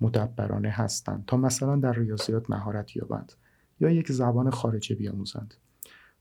مدبرانه 0.01 0.69
هستند 0.69 1.23
تا 1.27 1.37
مثلا 1.37 1.75
در 1.75 1.93
ریاضیات 1.93 2.49
مهارت 2.49 2.95
یابند 2.95 3.33
یا 3.79 3.89
یک 3.89 4.11
زبان 4.11 4.49
خارجه 4.49 4.95
بیاموزند. 4.95 5.53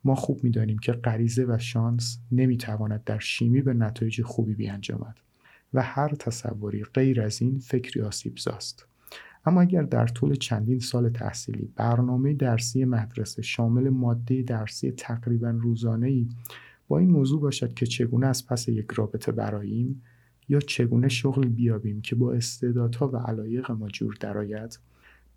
ما 0.05 0.15
خوب 0.15 0.45
می‌دانیم 0.45 0.79
که 0.79 0.93
غریزه 0.93 1.45
و 1.45 1.59
شانس 1.59 2.19
نمی‌تواند 2.33 3.05
در 3.05 3.19
شیمی 3.19 3.63
به 3.63 3.75
نتایج 3.75 4.23
خوبی 4.23 4.55
بیانجامد 4.55 5.17
و 5.75 5.83
هر 5.83 6.15
تصوری 6.15 6.85
غیر 6.85 7.23
از 7.23 7.43
این 7.43 7.59
فکری 7.59 8.03
آسیبزاست. 8.03 8.87
اما 9.47 9.61
اگر 9.61 9.83
در 9.83 10.07
طول 10.07 10.35
چندین 10.35 10.79
سال 10.79 11.09
تحصیلی 11.09 11.73
برنامه 11.77 12.35
درسی 12.35 12.85
مدرسه 12.85 13.43
شامل 13.43 13.89
ماده 13.89 14.43
درسی 14.43 14.91
تقریبا 14.91 15.51
روزانه 15.51 16.07
ای 16.07 16.29
این 16.99 17.11
موضوع 17.11 17.41
باشد 17.41 17.75
که 17.75 17.87
چگونه 17.87 18.27
از 18.27 18.47
پس 18.47 18.69
یک 18.69 18.91
رابطه 18.91 19.33
براییم 19.33 20.03
یا 20.49 20.61
چگونه 20.61 21.09
شغل 21.09 21.49
بیابیم 21.49 22.01
که 22.01 22.15
با 22.15 22.33
استعدادها 22.33 23.09
و 23.09 23.17
علایق 23.17 23.71
ما 23.71 23.89
جور 23.89 24.17
درآید 24.21 24.79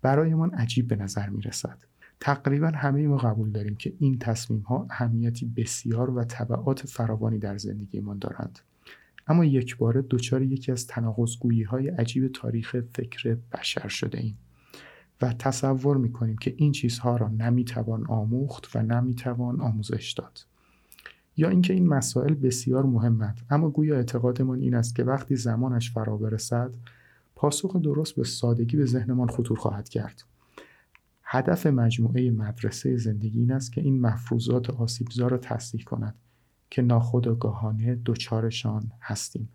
برایمان 0.02 0.50
عجیب 0.50 0.88
به 0.88 0.96
نظر 0.96 1.28
می 1.28 1.42
رسد. 1.42 1.78
تقریبا 2.20 2.66
همه 2.66 3.06
ما 3.06 3.16
قبول 3.16 3.50
داریم 3.50 3.76
که 3.76 3.92
این 3.98 4.18
تصمیم 4.18 4.60
ها 4.60 4.86
اهمیتی 4.90 5.46
بسیار 5.56 6.10
و 6.10 6.24
طبعات 6.24 6.86
فراوانی 6.86 7.38
در 7.38 7.58
زندگیمان 7.58 8.18
دارند. 8.18 8.58
اما 9.26 9.44
یک 9.44 9.76
باره 9.76 10.02
دچار 10.10 10.42
یکی 10.42 10.72
از 10.72 10.86
تناقضگویی 10.86 11.62
های 11.62 11.88
عجیب 11.88 12.32
تاریخ 12.32 12.76
فکر 12.92 13.36
بشر 13.52 13.88
شده 13.88 14.18
ایم 14.18 14.38
و 15.22 15.32
تصور 15.32 15.96
می 15.96 16.12
کنیم 16.12 16.36
که 16.36 16.54
این 16.56 16.72
چیزها 16.72 17.16
را 17.16 17.28
نمی‌توان 17.28 18.06
آموخت 18.06 18.76
و 18.76 18.82
نمی‌توان 18.82 19.60
آموزش 19.60 20.12
داد. 20.12 20.38
یا 21.36 21.48
اینکه 21.48 21.72
این 21.72 21.86
مسائل 21.86 22.34
بسیار 22.34 22.86
مهمند. 22.86 23.40
اما 23.50 23.70
گویا 23.70 23.96
اعتقادمان 23.96 24.58
این 24.58 24.74
است 24.74 24.96
که 24.96 25.04
وقتی 25.04 25.36
زمانش 25.36 25.92
فرا 25.92 26.16
برسد 26.16 26.74
پاسخ 27.34 27.76
درست 27.76 28.14
به 28.16 28.24
سادگی 28.24 28.76
به 28.76 28.86
ذهنمان 28.86 29.28
خطور 29.28 29.58
خواهد 29.58 29.88
کرد. 29.88 30.22
هدف 31.22 31.66
مجموعه 31.66 32.30
مدرسه 32.30 32.96
زندگی 32.96 33.40
این 33.40 33.52
است 33.52 33.72
که 33.72 33.80
این 33.80 34.00
مفروضات 34.00 34.70
آسیبزا 34.70 35.26
را 35.26 35.38
تصدیح 35.38 35.84
کند 35.84 36.14
که 36.70 36.82
ناخودآگاهانه 36.82 38.00
دچارشان 38.06 38.92
هستیم 39.00 39.48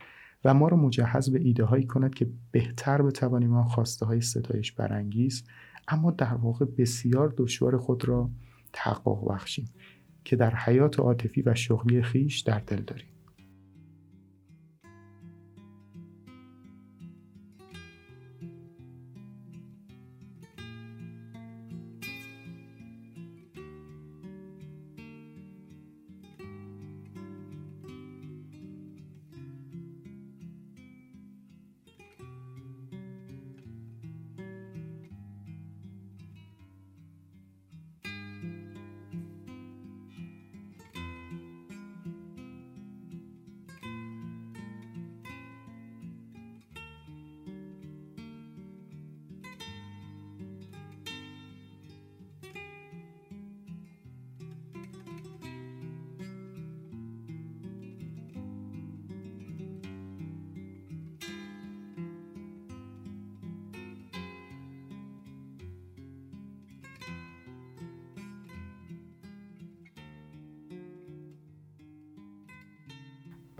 و 0.45 0.53
ما 0.53 0.67
را 0.67 0.77
مجهز 0.77 1.29
به 1.29 1.39
ایده 1.39 1.63
هایی 1.63 1.85
کند 1.85 2.13
که 2.13 2.29
بهتر 2.51 3.01
بتوانیم 3.01 3.53
آن 3.53 3.63
خواسته 3.63 4.05
های 4.05 4.21
ستایش 4.21 4.71
برانگیز 4.71 5.43
اما 5.87 6.11
در 6.11 6.33
واقع 6.33 6.65
بسیار 6.77 7.33
دشوار 7.37 7.77
خود 7.77 8.05
را 8.05 8.29
تحقق 8.73 9.27
بخشیم. 9.29 9.69
که 10.23 10.35
در 10.35 10.55
حیات 10.55 10.99
عاطفی 10.99 11.41
و 11.41 11.55
شغلی 11.55 12.03
خیش 12.03 12.39
در 12.39 12.59
دل 12.59 12.81
داریم. 12.81 13.10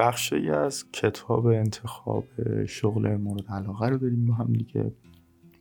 بخشی 0.01 0.49
از 0.49 0.91
کتاب 0.91 1.45
انتخاب 1.45 2.25
شغل 2.65 3.15
مورد 3.15 3.47
علاقه 3.47 3.89
رو 3.89 3.97
داریم 3.97 4.25
با 4.25 4.33
هم 4.33 4.53
دیگه 4.53 4.91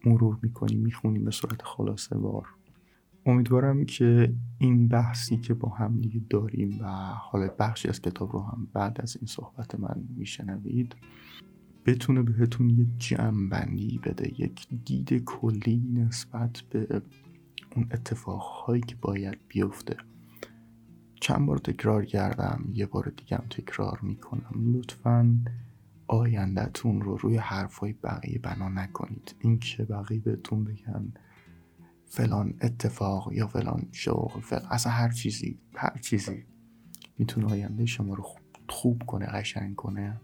مرور 0.06 0.38
می‌کنیم 0.42 0.78
می‌خونیم 0.78 1.24
به 1.24 1.30
صورت 1.30 1.62
خلاصه 1.62 2.16
وار 2.16 2.46
امیدوارم 3.26 3.84
که 3.84 4.34
این 4.58 4.88
بحثی 4.88 5.36
که 5.36 5.54
با 5.54 5.68
هم 5.68 6.00
دیگه 6.00 6.20
داریم 6.30 6.78
و 6.80 6.86
حالا 7.14 7.48
بخشی 7.58 7.88
از 7.88 8.02
کتاب 8.02 8.32
رو 8.32 8.42
هم 8.42 8.68
بعد 8.72 9.00
از 9.00 9.16
این 9.16 9.26
صحبت 9.26 9.80
من 9.80 10.04
میشنوید 10.16 10.96
بتونه 11.86 12.22
بهتون 12.22 12.70
یک 12.70 12.88
جمع 12.98 13.48
بندی 13.48 14.00
بده 14.04 14.42
یک 14.42 14.68
دید 14.84 15.24
کلی 15.24 15.82
نسبت 15.94 16.62
به 16.70 17.02
اون 17.76 17.86
اتفاقهایی 17.90 18.82
که 18.82 18.96
باید 19.00 19.38
بیفته. 19.48 19.96
چند 21.20 21.46
بار 21.46 21.58
تکرار 21.58 22.04
کردم 22.04 22.64
یه 22.72 22.86
بار 22.86 23.12
دیگم 23.16 23.44
تکرار 23.50 23.98
می‌کنم. 24.02 24.72
لطفا 24.76 25.38
آیندهتون 26.06 27.00
رو 27.00 27.16
روی 27.16 27.36
حرفای 27.36 27.92
بقیه 27.92 28.38
بنا 28.38 28.68
نکنید. 28.68 29.34
این 29.40 29.58
که 29.58 29.84
بقیه 29.84 30.20
بهتون 30.20 30.64
بگن؟ 30.64 31.12
فلان 32.06 32.54
اتفاق 32.60 33.32
یا 33.32 33.46
فلان 33.46 33.88
شغل 33.92 34.40
فلان 34.40 34.66
اصلا 34.70 34.92
هر 34.92 35.10
چیزی 35.10 35.58
هر 35.74 35.98
چیزی 35.98 36.44
می‌تونه 37.18 37.46
آینده 37.46 37.86
شما 37.86 38.14
رو 38.14 38.24
خوب 38.68 39.02
کنه 39.06 39.26
قشنگ 39.26 39.76
کنه. 39.76 40.20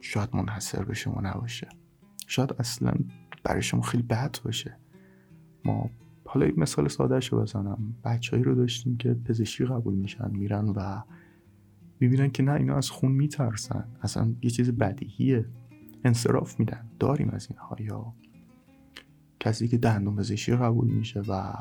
شاید 0.00 0.36
منحصر 0.36 0.84
به 0.84 0.94
شما 0.94 1.20
نباشه. 1.20 1.68
شاید 2.26 2.52
اصلا 2.52 2.94
برای 3.44 3.62
شما 3.62 3.82
خیلی 3.82 4.02
بد 4.02 4.36
باشه. 4.44 4.76
ما 5.64 5.90
حالا 6.30 6.46
یک 6.46 6.58
مثال 6.58 6.88
ساده 6.88 7.18
رو 7.18 7.40
بزنم. 7.40 7.94
بچههایی 8.04 8.44
رو 8.44 8.54
داشتیم 8.54 8.96
که 8.96 9.14
پزشکی 9.14 9.64
قبول 9.64 9.94
میشن 9.94 10.30
میرن 10.30 10.68
و 10.68 11.02
می‌بینن 12.00 12.30
که 12.30 12.42
نه 12.42 12.52
اینا 12.52 12.76
از 12.76 12.90
خون 12.90 13.12
میترسن. 13.12 13.84
اصلا 14.02 14.34
یه 14.42 14.50
چیز 14.50 14.70
بدیهیه. 14.70 15.44
انصراف 16.04 16.60
میدن. 16.60 16.88
داریم 16.98 17.30
از 17.30 17.46
اینها. 17.50 17.76
یا 17.80 18.12
کسی 19.40 19.68
که 19.68 19.78
دندون 19.78 20.16
پزشکی 20.16 20.52
قبول 20.52 20.86
میشه 20.90 21.20
و 21.20 21.52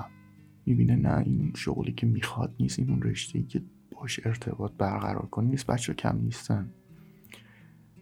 می‌بینه 0.66 0.96
نه 0.96 1.18
این 1.18 1.52
شغلی 1.56 1.92
که 1.92 2.08
می‌خواد 2.08 2.56
نیست 2.60 2.80
این 2.80 2.90
اون 2.90 3.02
رشته 3.02 3.44
که 3.44 3.64
باش 3.92 4.20
ارتباط 4.26 4.72
برقرار 4.78 5.26
کنی 5.26 5.50
نیست 5.50 5.68
بچه 5.68 5.94
کم 5.94 6.18
نیستن. 6.18 6.70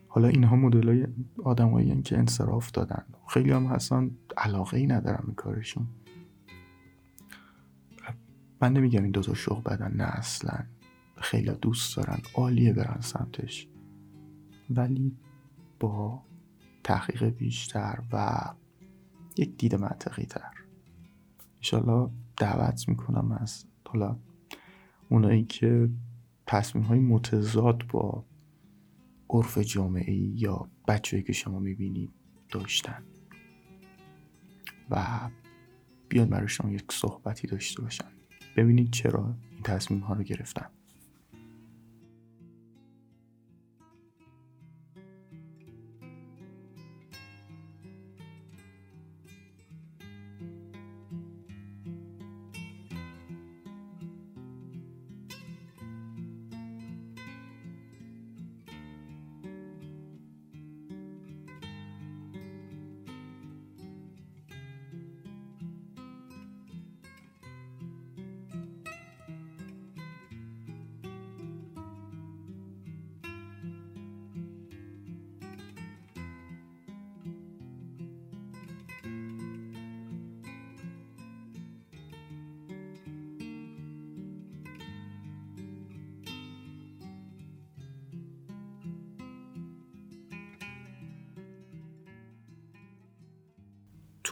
حالا 0.07 0.27
اینها 0.27 0.55
مدل 0.55 0.87
های 0.87 1.07
آدمایی 1.43 2.01
که 2.01 2.17
انصراف 2.17 2.71
دادن. 2.71 3.05
خیلی 3.27 3.51
هم 3.51 3.65
هستن 3.65 4.11
علاقه 4.37 4.77
ای 4.77 4.87
ندارن 4.87 5.23
به 5.27 5.33
کارشون. 5.33 5.87
من 8.65 8.73
نمیگم 8.73 9.03
این 9.03 9.11
دوتا 9.11 9.33
شغل 9.33 9.61
بدن 9.61 9.91
نه 9.91 10.03
اصلا. 10.03 10.65
خیلی 11.17 11.51
دوست 11.51 11.97
دارن. 11.97 12.19
عالیه 12.35 12.73
برن 12.73 13.01
سمتش. 13.01 13.67
ولی 14.69 15.17
با 15.79 16.23
تحقیق 16.83 17.23
بیشتر 17.23 18.03
و 18.11 18.41
یک 19.37 19.57
دید 19.57 19.75
منطقی 19.75 20.25
تر 20.25 20.51
انشالله 21.55 22.09
دعوت 22.37 22.89
می‌کنم 22.89 23.31
از 23.31 23.65
حالا 23.87 24.19
اونایی 25.09 25.43
که 25.43 25.89
تصمیم 26.47 26.83
های 26.85 26.99
متضاد 26.99 27.87
با 27.87 28.25
عرف 29.29 29.57
جامعه 29.57 30.15
یا 30.15 30.69
بچه‌ای 30.87 31.23
که 31.23 31.33
شما 31.33 31.59
می‌بینید 31.59 32.11
داشتن. 32.51 33.03
و 34.89 35.29
بیاد 36.09 36.29
برای 36.29 36.47
شما 36.47 36.71
یک 36.71 36.91
صحبتی 36.91 37.47
داشته 37.47 37.81
باشن. 37.81 38.14
ببینید 38.55 38.91
چرا 38.91 39.35
این 39.51 39.63
تصمیم 39.63 39.99
ها 39.99 40.13
رو 40.13 40.23
گرفتم. 40.23 40.69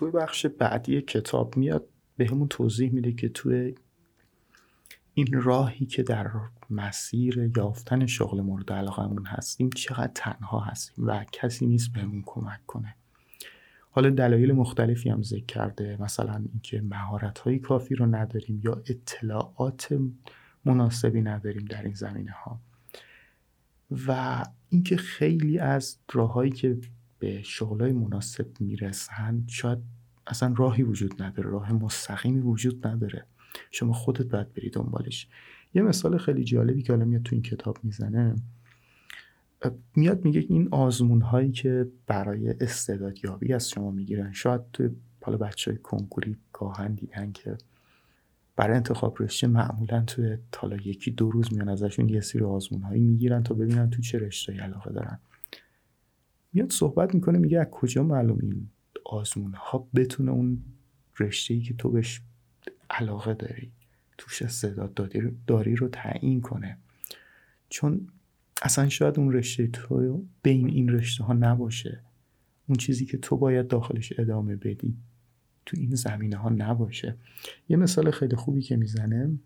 توی 0.03 0.11
بخش 0.11 0.45
بعدی 0.45 1.01
کتاب 1.01 1.57
میاد 1.57 1.85
به 2.17 2.27
همون 2.27 2.47
توضیح 2.47 2.93
میده 2.93 3.11
که 3.11 3.29
توی 3.29 3.75
این 5.13 5.27
راهی 5.31 5.85
که 5.85 6.03
در 6.03 6.31
مسیر 6.69 7.51
یافتن 7.57 8.05
شغل 8.05 8.41
مورد 8.41 8.71
علاقمون 8.71 9.25
هستیم 9.25 9.69
چقدر 9.69 10.11
تنها 10.15 10.59
هستیم 10.59 11.07
و 11.07 11.25
کسی 11.31 11.65
نیست 11.65 11.93
بهمون 11.93 12.23
کمک 12.25 12.65
کنه. 12.67 12.95
حالا 13.91 14.09
دلایل 14.09 14.51
مختلفی 14.51 15.09
هم 15.09 15.21
ذکر 15.21 15.45
کرده 15.45 15.97
مثلا 15.99 16.45
اینکه 16.51 16.81
مهارت 16.81 17.39
های 17.39 17.59
کافی 17.59 17.95
رو 17.95 18.05
نداریم 18.05 18.61
یا 18.63 18.81
اطلاعات 18.85 19.97
مناسبی 20.65 21.21
نداریم 21.21 21.65
در 21.65 21.83
این 21.83 21.93
زمینه 21.93 22.31
ها 22.31 22.59
و 24.07 24.43
اینکه 24.69 24.97
خیلی 24.97 25.59
از 25.59 25.97
راههایی 26.11 26.51
که 26.51 26.77
به 27.23 27.41
شغلای 27.43 27.91
مناسب 27.91 28.47
می‌رسن 28.59 29.43
شاید 29.47 29.77
اصلا 30.27 30.53
راهی 30.57 30.83
وجود 30.83 31.23
نداره 31.23 31.49
راه 31.49 31.73
مستقیمی 31.73 32.39
وجود 32.39 32.87
نداره. 32.87 33.25
شما 33.71 33.93
خودت 33.93 34.25
باید 34.25 34.53
بری 34.53 34.69
دنبالش. 34.69 35.27
یه 35.73 35.81
مثال 35.81 36.17
خیلی 36.17 36.43
جالبی 36.43 36.83
که 36.83 36.93
حالا 36.93 37.05
میاد 37.05 37.23
تو 37.23 37.35
این 37.35 37.41
کتاب 37.41 37.77
می‌زنه 37.83 38.35
میاد 39.95 40.25
میگه 40.25 40.45
این 40.49 40.67
آزمون 40.71 41.21
هایی 41.21 41.51
که 41.51 41.87
برای 42.07 42.49
استعدادیابی 42.49 43.53
از 43.53 43.69
شما 43.69 43.91
می‌گیرن 43.91 44.31
شاید 44.31 44.61
تو 44.73 44.89
حالا 45.21 45.37
بچه 45.37 45.71
های 45.71 45.77
کنکوری 45.77 46.37
گاهن 46.53 46.93
دیدن 46.93 47.31
که 47.31 47.57
برای 48.55 48.75
انتخاب 48.75 49.17
رشته 49.19 49.47
معمولا 49.47 50.01
توی 50.01 50.37
تالا 50.51 50.75
یکی 50.75 51.11
دو 51.11 51.31
روز 51.31 51.53
میان 51.53 51.69
ازشون 51.69 52.09
یه 52.09 52.21
سری 52.21 52.43
آزمون 52.43 52.81
هایی 52.81 53.01
می‌گیرن 53.01 53.43
تا 53.43 53.53
ببینن 53.53 53.89
تو 53.89 54.01
چه 54.01 54.19
رشته 54.19 54.53
علاقه 54.53 54.91
دارن. 54.91 55.19
میاد 56.53 56.71
صحبت 56.71 57.15
می‌کنه 57.15 57.39
میگه 57.39 57.59
از 57.59 57.67
کجا 57.71 58.03
معلوم 58.03 58.39
این 58.41 58.69
آزمون 59.05 59.53
ها 59.53 59.87
بتونه 59.95 60.31
اون 60.31 60.63
رشته 61.19 61.53
ای 61.53 61.61
که 61.61 61.73
تو 61.73 61.89
بهش 61.89 62.21
علاقه 62.89 63.33
داری 63.33 63.71
توش 64.17 64.41
استعداد 64.41 64.93
داری, 65.47 65.75
رو 65.75 65.87
تعیین 65.87 66.41
کنه؟ 66.41 66.77
چون 67.69 68.07
اصلا 68.61 68.89
شاید 68.89 69.19
اون 69.19 69.33
رشته 69.33 69.67
تو 69.67 70.25
بین 70.43 70.69
این 70.69 70.89
رشته 70.89 71.23
ها 71.23 71.33
نباشه. 71.33 72.03
اون 72.67 72.77
چیزی 72.77 73.05
که 73.05 73.17
تو 73.17 73.37
باید 73.37 73.67
داخلش 73.67 74.13
ادامه 74.19 74.55
بدی 74.55 74.97
تو 75.65 75.77
این 75.79 75.95
زمینه 75.95 76.37
ها 76.37 76.49
نباشه. 76.49 77.17
یه 77.69 77.77
مثال 77.77 78.11
خیلی 78.11 78.35
خوبی 78.35 78.61
که 78.61 78.75
می‌زنه 78.75 79.39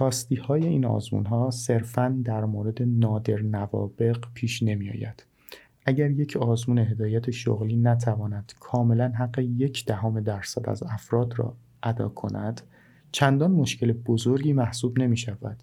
کاستی 0.00 0.34
های 0.34 0.66
این 0.66 0.84
آزمون 0.84 1.26
ها 1.26 1.50
صرفا 1.50 2.22
در 2.24 2.44
مورد 2.44 2.82
نادر 2.82 3.42
نوابق 3.42 4.24
پیش 4.34 4.62
نمی 4.62 4.90
آید. 4.90 5.26
اگر 5.86 6.10
یک 6.10 6.36
آزمون 6.36 6.78
هدایت 6.78 7.30
شغلی 7.30 7.76
نتواند 7.76 8.52
کاملا 8.60 9.08
حق 9.08 9.38
یک 9.38 9.84
دهم 9.84 10.20
درصد 10.20 10.68
از 10.68 10.82
افراد 10.82 11.38
را 11.38 11.56
ادا 11.82 12.08
کند 12.08 12.60
چندان 13.12 13.50
مشکل 13.50 13.92
بزرگی 13.92 14.52
محسوب 14.52 14.98
نمی 14.98 15.16
شود 15.16 15.62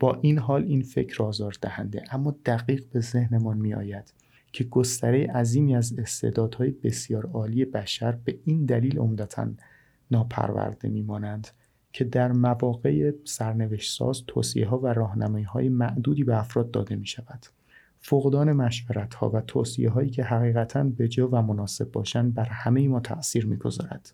با 0.00 0.18
این 0.22 0.38
حال 0.38 0.64
این 0.64 0.82
فکر 0.82 1.22
آزار 1.22 1.56
دهنده 1.62 2.02
اما 2.10 2.34
دقیق 2.46 2.84
به 2.92 3.00
ذهنمان 3.00 3.58
می 3.58 3.74
آید 3.74 4.12
که 4.52 4.64
گستره 4.64 5.26
عظیمی 5.26 5.76
از 5.76 5.98
استعدادهای 5.98 6.70
بسیار 6.70 7.26
عالی 7.26 7.64
بشر 7.64 8.12
به 8.12 8.38
این 8.44 8.64
دلیل 8.64 8.98
عمدتا 8.98 9.48
ناپرورده 10.10 10.88
میمانند 10.88 11.48
که 11.92 12.04
در 12.04 12.32
مواقع 12.32 13.12
سرنوشت 13.24 13.98
ساز 13.98 14.22
توصیه 14.26 14.68
ها 14.68 14.78
و 14.78 14.86
راهنمایی 14.86 15.44
های 15.44 15.68
معدودی 15.68 16.24
به 16.24 16.38
افراد 16.38 16.70
داده 16.70 16.96
می 16.96 17.06
شود. 17.06 17.46
فقدان 18.00 18.52
مشورت 18.52 19.14
ها 19.14 19.30
و 19.30 19.40
توصیه 19.40 19.90
هایی 19.90 20.10
که 20.10 20.24
حقیقتا 20.24 20.84
به 20.84 21.08
جا 21.08 21.28
و 21.28 21.42
مناسب 21.42 21.92
باشند 21.92 22.34
بر 22.34 22.48
همه 22.48 22.88
ما 22.88 23.00
تأثیر 23.00 23.46
می 23.46 23.56
گذارد. 23.56 24.12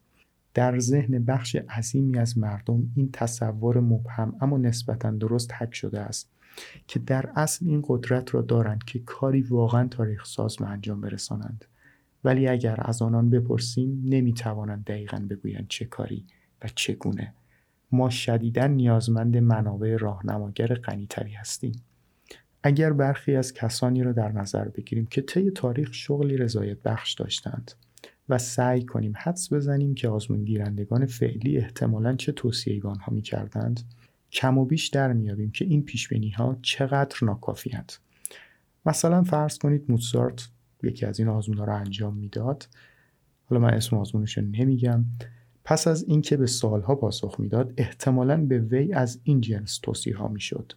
در 0.54 0.78
ذهن 0.78 1.24
بخش 1.24 1.56
عظیمی 1.56 2.18
از 2.18 2.38
مردم 2.38 2.92
این 2.96 3.10
تصور 3.12 3.80
مبهم 3.80 4.36
اما 4.40 4.58
نسبتا 4.58 5.10
درست 5.10 5.52
حک 5.54 5.74
شده 5.74 6.00
است 6.00 6.30
که 6.86 6.98
در 6.98 7.30
اصل 7.36 7.66
این 7.68 7.84
قدرت 7.88 8.34
را 8.34 8.42
دارند 8.42 8.84
که 8.84 8.98
کاری 8.98 9.42
واقعا 9.42 9.88
تاریخ 9.88 10.26
ساز 10.26 10.56
به 10.56 10.66
انجام 10.66 11.00
برسانند 11.00 11.64
ولی 12.24 12.48
اگر 12.48 12.76
از 12.78 13.02
آنان 13.02 13.30
بپرسیم 13.30 14.02
نمی‌توانند 14.04 14.84
دقیقا 14.84 15.26
بگویند 15.30 15.66
چه 15.68 15.84
کاری 15.84 16.24
و 16.62 16.68
چگونه 16.74 17.34
ما 17.92 18.10
شدیدا 18.10 18.66
نیازمند 18.66 19.36
منابع 19.36 19.96
راهنماگر 19.96 20.66
غنیتری 20.66 21.32
هستیم. 21.32 21.82
اگر 22.62 22.92
برخی 22.92 23.36
از 23.36 23.52
کسانی 23.52 24.02
را 24.02 24.12
در 24.12 24.32
نظر 24.32 24.68
بگیریم 24.68 25.06
که 25.06 25.22
طی 25.22 25.50
تاریخ 25.50 25.94
شغلی 25.94 26.36
رضایت 26.36 26.82
بخش 26.82 27.12
داشتند 27.12 27.72
و 28.28 28.38
سعی 28.38 28.84
کنیم 28.84 29.12
حدس 29.16 29.52
بزنیم 29.52 29.94
که 29.94 30.08
آزمون 30.08 30.44
گیرندگان 30.44 31.06
فعلی 31.06 31.58
احتمالا 31.58 32.16
چه 32.16 32.32
توصیهگان 32.32 32.98
ها 32.98 33.12
می 33.12 33.22
کردند 33.22 33.80
کم 34.32 34.58
و 34.58 34.64
بیش 34.64 34.88
در 34.88 35.12
میابیم 35.12 35.50
که 35.50 35.64
این 35.64 35.82
پیش 35.82 36.12
ها 36.36 36.58
چقدر 36.62 37.16
ناکافی 37.22 37.70
هند. 37.70 37.92
مثلا 38.86 39.22
فرض 39.22 39.58
کنید 39.58 39.84
موتسارت 39.88 40.48
یکی 40.82 41.06
از 41.06 41.18
این 41.18 41.28
آزمون 41.28 41.58
رو 41.58 41.74
انجام 41.74 42.16
می‌داد. 42.16 42.68
حالا 43.44 43.62
من 43.62 43.74
اسم 43.74 43.96
آزمونش 43.96 44.38
رو 44.38 44.44
نمیگم. 44.44 45.04
پس 45.68 45.88
از 45.88 46.04
اینکه 46.08 46.36
به 46.36 46.46
سالها 46.46 46.94
پاسخ 46.94 47.40
می‌داد 47.40 47.72
احتمالا 47.76 48.46
به 48.46 48.58
وی 48.58 48.92
از 48.92 49.20
این 49.24 49.40
جنس 49.40 49.78
توصیه 49.78 50.16
ها 50.16 50.28
می‌شد. 50.28 50.72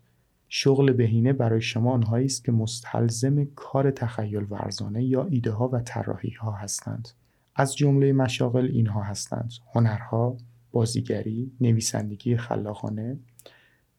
شغل 0.47 0.91
بهینه 0.91 1.33
برای 1.33 1.61
شما 1.61 1.91
آنهایی 1.91 2.25
است 2.25 2.45
که 2.45 2.51
مستلزم 2.51 3.45
کار 3.55 3.91
تخیل 3.91 4.45
ورزانه 4.49 5.03
یا 5.03 5.25
ایده 5.25 5.51
ها 5.51 5.67
و 5.67 5.79
طراحی 5.79 6.29
ها 6.29 6.51
هستند. 6.51 7.09
از 7.55 7.75
جمله 7.75 8.13
مشاغل 8.13 8.65
اینها 8.65 9.03
هستند 9.03 9.51
هنرها 9.73 10.37
بازیگری 10.71 11.51
نویسندگی 11.61 12.37
خلاقانه 12.37 13.17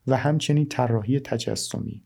و 0.06 0.16
همچنین 0.16 0.66
طراحی 0.66 1.20
تجسمی. 1.20 2.02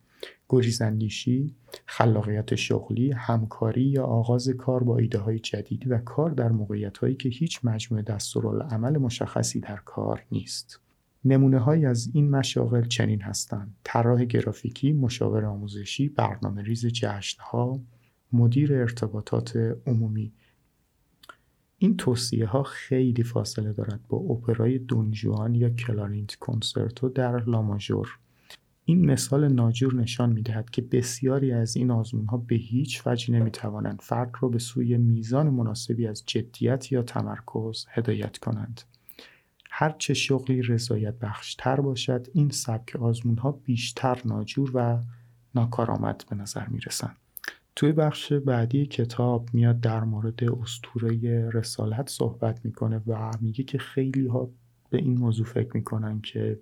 گریزاندیشی 0.48 1.54
خلاقیت 1.86 2.54
شغلی 2.54 3.12
همکاری 3.12 3.82
یا 3.82 4.04
آغاز 4.04 4.48
کار 4.48 4.84
با 4.84 4.98
ایده 4.98 5.18
های 5.18 5.38
جدید 5.38 5.90
و 5.90 5.98
کار 5.98 6.30
در 6.30 6.48
موقعیت 6.48 6.98
هایی 6.98 7.14
که 7.14 7.28
هیچ 7.28 7.60
مجموعه 7.64 8.02
دستورالعمل 8.02 8.98
مشخصی 8.98 9.60
در 9.60 9.76
کار 9.76 10.24
نیست. 10.32 10.80
نمونه 11.24 11.58
های 11.58 11.86
از 11.86 12.10
این 12.14 12.30
مشاغل 12.30 12.84
چنین 12.84 13.22
هستند 13.22 13.76
طراح 13.84 14.24
گرافیکی 14.24 14.92
مشاور 14.92 15.44
آموزشی 15.44 16.08
برنامه 16.08 16.62
ریز 16.62 16.86
جشن 16.86 17.42
ها 17.42 17.80
مدیر 18.32 18.74
ارتباطات 18.74 19.56
عمومی. 19.86 20.32
این 21.78 21.96
توصیه 21.96 22.46
ها 22.46 22.62
خیلی 22.62 23.22
فاصله 23.22 23.72
دارد 23.72 24.00
با 24.08 24.18
اپرای 24.18 24.78
دونجوان 24.78 25.54
یا 25.54 25.70
کلارینت 25.70 26.34
کنسرتو 26.34 27.08
در 27.08 27.44
لاماژور 27.44 28.18
این 28.84 29.06
مثال 29.06 29.52
ناجور 29.52 29.94
نشان 29.94 30.32
می 30.32 30.42
دهد 30.42 30.70
که 30.70 30.82
بسیاری 30.82 31.52
از 31.52 31.76
این 31.76 31.90
آزمون 31.90 32.26
ها 32.26 32.36
به 32.36 32.54
هیچ 32.54 33.06
وجه 33.06 33.34
نمی 33.34 33.50
توانند 33.50 34.00
فرد 34.02 34.30
را 34.40 34.48
به 34.48 34.58
سوی 34.58 34.96
میزان 34.96 35.50
مناسبی 35.50 36.06
از 36.06 36.22
جدیت 36.26 36.92
یا 36.92 37.02
تمرکز 37.02 37.86
هدایت 37.90 38.38
کنند. 38.38 38.80
هرچه 39.70 40.14
شغلی 40.14 40.62
رضایت 40.62 41.18
بخشتر 41.18 41.80
باشد 41.80 42.26
این 42.32 42.50
سبک 42.50 42.96
آزمون 42.96 43.38
ها 43.38 43.52
بیشتر 43.52 44.18
ناجور 44.24 44.70
و 44.74 44.98
ناکارآمد 45.54 46.24
به 46.30 46.36
نظر 46.36 46.66
می 46.66 46.80
رسند. 46.80 47.16
توی 47.76 47.92
بخش 47.92 48.32
بعدی 48.32 48.86
کتاب 48.86 49.48
میاد 49.52 49.80
در 49.80 50.04
مورد 50.04 50.44
استوره 50.44 51.50
رسالت 51.50 52.08
صحبت 52.08 52.64
می‌کنه 52.64 53.02
و 53.06 53.30
میگه 53.40 53.64
که 53.64 53.78
خیلی 53.78 54.26
ها 54.26 54.50
به 54.90 54.98
این 54.98 55.18
موضوع 55.18 55.46
فکر 55.46 55.70
می‌کنن 55.74 56.20
که 56.20 56.58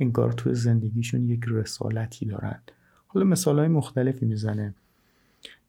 انگار 0.00 0.32
توی 0.32 0.54
زندگیشون 0.54 1.28
یک 1.28 1.40
رسالتی 1.48 2.26
دارن. 2.26 2.60
حالا 3.06 3.26
مثال 3.26 3.58
های 3.58 3.68
مختلفی 3.68 4.26
می‌زنه. 4.26 4.74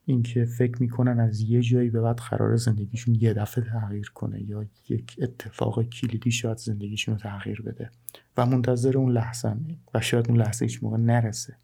اینکه 0.06 0.46
فکر 0.46 0.82
می‌کنن 0.82 1.20
از 1.20 1.42
یه 1.42 1.62
جایی 1.62 1.90
به 1.90 2.02
بعد 2.02 2.18
قرار 2.18 2.56
زندگیشون 2.56 3.16
یه 3.16 3.34
دفعه 3.34 3.64
تغییر 3.64 4.12
کنه 4.16 4.42
یا 4.42 4.66
یک 4.90 5.16
اتفاق 5.22 5.84
کلیدی 5.84 6.32
شاید 6.32 6.58
زندگیشون 6.58 7.14
رو 7.14 7.20
تغییر 7.20 7.62
بده 7.62 7.90
و 8.38 8.46
منتظر 8.46 8.98
اون 8.98 9.12
لحظه 9.12 9.56
و 9.94 10.02
شاید 10.02 10.30
اون 10.30 10.38
لحظه 10.38 10.66
هیچ 10.66 10.84
موقع 10.84 10.98
نرسه. 10.98 11.56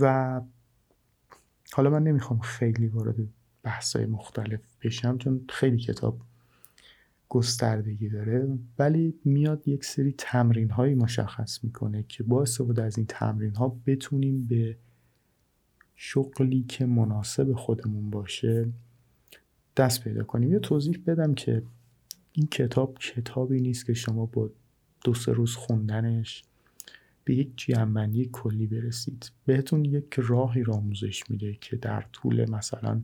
و 0.00 0.40
حالا 1.72 1.90
من 1.90 2.02
نمی‌خوام 2.02 2.40
خیلی 2.40 2.86
وارد 2.86 3.16
بحثای 3.62 4.06
مختلف 4.06 4.60
بشم 4.82 5.18
چون 5.18 5.44
خیلی 5.48 5.78
کتاب 5.78 6.20
گستردگی 7.32 8.08
داره 8.08 8.58
ولی 8.78 9.14
میاد 9.24 9.68
یک 9.68 9.84
سری 9.84 10.14
تمرین 10.18 10.70
هایی 10.70 10.94
مشخص 10.94 11.64
می‌کنه 11.64 12.04
که 12.08 12.22
با 12.22 12.42
استفاده 12.42 12.82
از 12.82 12.98
این 12.98 13.06
تمرین 13.06 13.54
ها 13.54 13.80
بتونیم 13.86 14.46
به 14.46 14.76
شغلی 15.96 16.62
که 16.62 16.86
مناسب 16.86 17.52
خودمون 17.52 18.10
باشه 18.10 18.68
دست 19.76 20.04
پیدا 20.04 20.24
کنیم. 20.24 20.52
یه 20.52 20.58
توضیح 20.58 21.02
بدم 21.06 21.34
که 21.34 21.62
این 22.32 22.46
کتاب 22.46 22.98
کتابی 22.98 23.60
نیست 23.60 23.86
که 23.86 23.94
شما 23.94 24.26
با 24.26 24.50
دو 25.04 25.14
سه 25.14 25.32
روز 25.32 25.54
خوندنش 25.54 26.42
به 27.24 27.34
یک 27.34 27.52
جمعنی 27.56 28.28
کلی 28.32 28.66
برسید. 28.66 29.30
بهتون 29.46 29.84
یک 29.84 30.14
راهی 30.16 30.62
را 30.62 30.74
آموزش 30.74 31.30
میده 31.30 31.54
که 31.60 31.76
در 31.76 32.04
طول 32.12 32.50
مثلا 32.50 33.00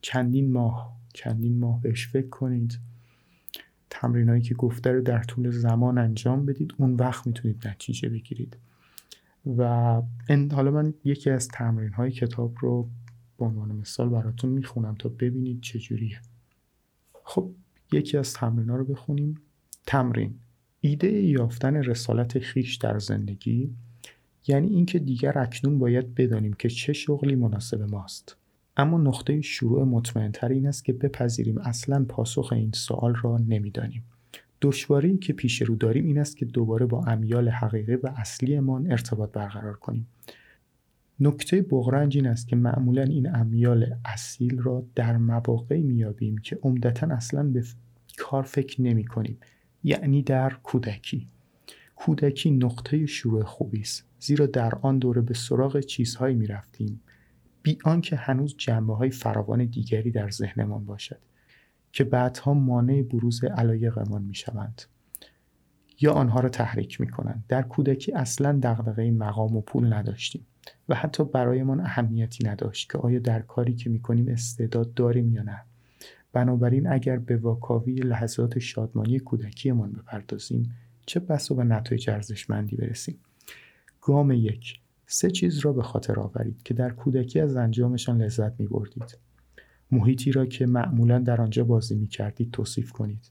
چندین 0.00 0.52
ماه 0.52 0.96
چندین 1.14 1.58
ماه 1.58 1.80
بهش 1.80 2.08
فکر 2.08 2.28
کنید. 2.28 2.78
تمرینایی 3.94 4.42
که 4.42 4.54
گفته 4.54 4.92
رو 4.92 5.00
در 5.00 5.22
طول 5.22 5.50
زمان 5.50 5.98
انجام 5.98 6.46
بدید 6.46 6.74
اون 6.78 6.94
وقت 6.94 7.26
می‌تونید 7.26 7.68
نتیجه 7.68 8.08
بگیرید. 8.08 8.56
و 9.56 9.64
حالا 10.52 10.70
من 10.70 10.94
یکی 11.04 11.30
از 11.30 11.48
تمرین 11.48 11.92
های 11.92 12.10
کتاب 12.10 12.54
رو 12.60 12.88
به 13.38 13.44
عنوان 13.44 13.72
مثال 13.72 14.08
براتون 14.08 14.50
می‌خونم 14.50 14.94
تا 14.94 15.08
ببینید 15.08 15.60
چجوریه 15.60 16.20
خب 17.24 17.50
یکی 17.92 18.18
از 18.18 18.32
تمرین 18.32 18.68
ها 18.68 18.76
رو 18.76 18.84
بخونیم. 18.84 19.34
تمرین. 19.86 20.34
ایده 20.80 21.12
یافتن 21.12 21.76
رسالت 21.76 22.38
خیش 22.38 22.76
در 22.76 22.98
زندگی 22.98 23.74
یعنی 24.46 24.68
اینکه 24.68 24.98
دیگر 24.98 25.38
اکنون 25.38 25.78
باید 25.78 26.14
بدانیم 26.14 26.52
که 26.52 26.68
چه 26.68 26.92
شغلی 26.92 27.34
مناسب 27.34 27.82
ماست. 27.82 28.36
اما 28.76 28.98
نقطه 28.98 29.40
شروع 29.40 29.84
مطمئنتر 29.84 30.48
این 30.48 30.66
است 30.66 30.84
که 30.84 30.92
بپذیریم 30.92 31.58
اصلا 31.58 32.04
پاسخ 32.08 32.52
این 32.52 32.72
سوال 32.74 33.14
را 33.22 33.38
نمی‌دانیم. 33.38 34.02
دشواری 34.62 35.18
که 35.18 35.32
پیش 35.32 35.62
رو 35.62 35.76
داریم 35.76 36.06
این 36.06 36.18
است 36.18 36.36
که 36.36 36.44
دوباره 36.44 36.86
با 36.86 37.04
امیال 37.04 37.48
حقیقی 37.48 37.94
و 37.94 38.10
اصلیمان 38.16 38.90
ارتباط 38.90 39.32
برقرار 39.32 39.76
کنیم. 39.76 40.06
نکته 41.20 41.62
بغرنج 41.62 42.16
این 42.16 42.26
است 42.26 42.48
که 42.48 42.56
معمولا 42.56 43.02
این 43.02 43.34
امیال 43.34 43.94
اصیل 44.04 44.58
را 44.58 44.84
در 44.94 45.16
مواقعی 45.16 45.82
میابیم 45.82 46.38
که 46.38 46.58
عمدتا 46.62 47.06
اصلا 47.06 47.42
به 47.42 47.64
کار 48.18 48.42
فکر 48.42 48.82
نمی 48.82 49.04
کنیم 49.04 49.38
یعنی 49.84 50.22
در 50.22 50.56
کودکی. 50.62 51.28
کودکی 51.96 52.50
نقطه 52.50 53.06
شروع 53.06 53.42
خوبی 53.42 53.80
است 53.80 54.04
زیرا 54.18 54.46
در 54.46 54.74
آن 54.82 54.98
دوره 54.98 55.20
به 55.20 55.34
سراغ 55.34 55.80
چیزهایی 55.80 56.34
می 56.34 56.46
رفتیم 56.46 57.00
بی 57.62 57.78
آنکه 57.84 58.16
هنوز 58.16 58.54
جنبه 58.58 58.94
های 58.94 59.10
فراوان 59.10 59.64
دیگری 59.64 60.10
در 60.10 60.30
ذهنمان 60.30 60.84
باشد 60.84 61.18
که 61.92 62.04
بعدها 62.04 62.54
مانع 62.54 63.02
بروز 63.02 63.44
علایقمان 63.44 64.22
می 64.22 64.34
شوند 64.34 64.82
یا 66.00 66.12
آنها 66.12 66.40
را 66.40 66.48
تحریک 66.48 67.00
می 67.00 67.08
کنند 67.08 67.44
در 67.48 67.62
کودکی 67.62 68.12
اصلا 68.12 68.58
دغدغه 68.62 69.10
مقام 69.10 69.56
و 69.56 69.60
پول 69.60 69.92
نداشتیم 69.92 70.46
و 70.88 70.94
حتی 70.94 71.24
برایمان 71.24 71.80
اهمیتی 71.80 72.48
نداشت 72.48 72.92
که 72.92 72.98
آیا 72.98 73.18
در 73.18 73.42
کاری 73.42 73.74
که 73.74 73.90
می 73.90 74.00
کنیم 74.00 74.28
استعداد 74.28 74.94
داریم 74.94 75.32
یا 75.32 75.42
نه. 75.42 75.62
بنابراین 76.32 76.86
اگر 76.86 77.16
به 77.16 77.36
واکاوی 77.36 77.94
لحظات 77.94 78.58
شادمانی 78.58 79.18
کودکیمان 79.18 79.92
بپردازیم 79.92 80.74
چه 81.06 81.20
بسا 81.20 81.54
به 81.54 81.64
نتایج 81.64 82.10
ارزشمندی 82.10 82.76
برسیم؟ 82.76 83.18
گام 84.00 84.30
یک. 84.30 84.81
سه 85.12 85.30
چیز 85.30 85.58
را 85.58 85.72
به 85.72 85.82
خاطر 85.82 86.20
آورید 86.20 86.62
که 86.62 86.74
در 86.74 86.90
کودکی 86.90 87.40
از 87.40 87.56
انجامشان 87.56 88.22
لذت 88.22 88.60
می 88.60 88.66
بردید. 88.66 89.18
محیطی 89.90 90.32
را 90.32 90.46
که 90.46 90.66
معمولا 90.66 91.18
در 91.18 91.40
آنجا 91.40 91.64
بازی 91.64 91.94
می 91.94 92.06
کردید 92.06 92.50
توصیف 92.50 92.92
کنید. 92.92 93.30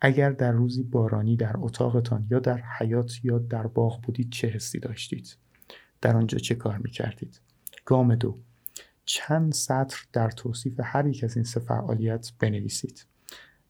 اگر 0.00 0.30
در 0.30 0.52
روزی 0.52 0.82
بارانی 0.82 1.36
در 1.36 1.54
اتاقتان 1.58 2.26
یا 2.30 2.38
در 2.38 2.62
حیات 2.78 3.24
یا 3.24 3.38
در 3.38 3.66
باغ 3.66 4.02
بودید 4.02 4.30
چه 4.30 4.48
حسی 4.48 4.78
داشتید؟ 4.78 5.36
در 6.00 6.16
آنجا 6.16 6.38
چه 6.38 6.54
کار 6.54 6.78
می 6.78 6.90
کردید؟ 6.90 7.40
گام 7.84 8.14
دو 8.14 8.38
چند 9.04 9.52
سطر 9.52 9.96
در 10.12 10.30
توصیف 10.30 10.80
هر 10.84 11.06
یک 11.06 11.24
از 11.24 11.36
این 11.36 11.44
سه 11.44 11.60
فعالیت 11.60 12.32
بنویسید. 12.38 13.06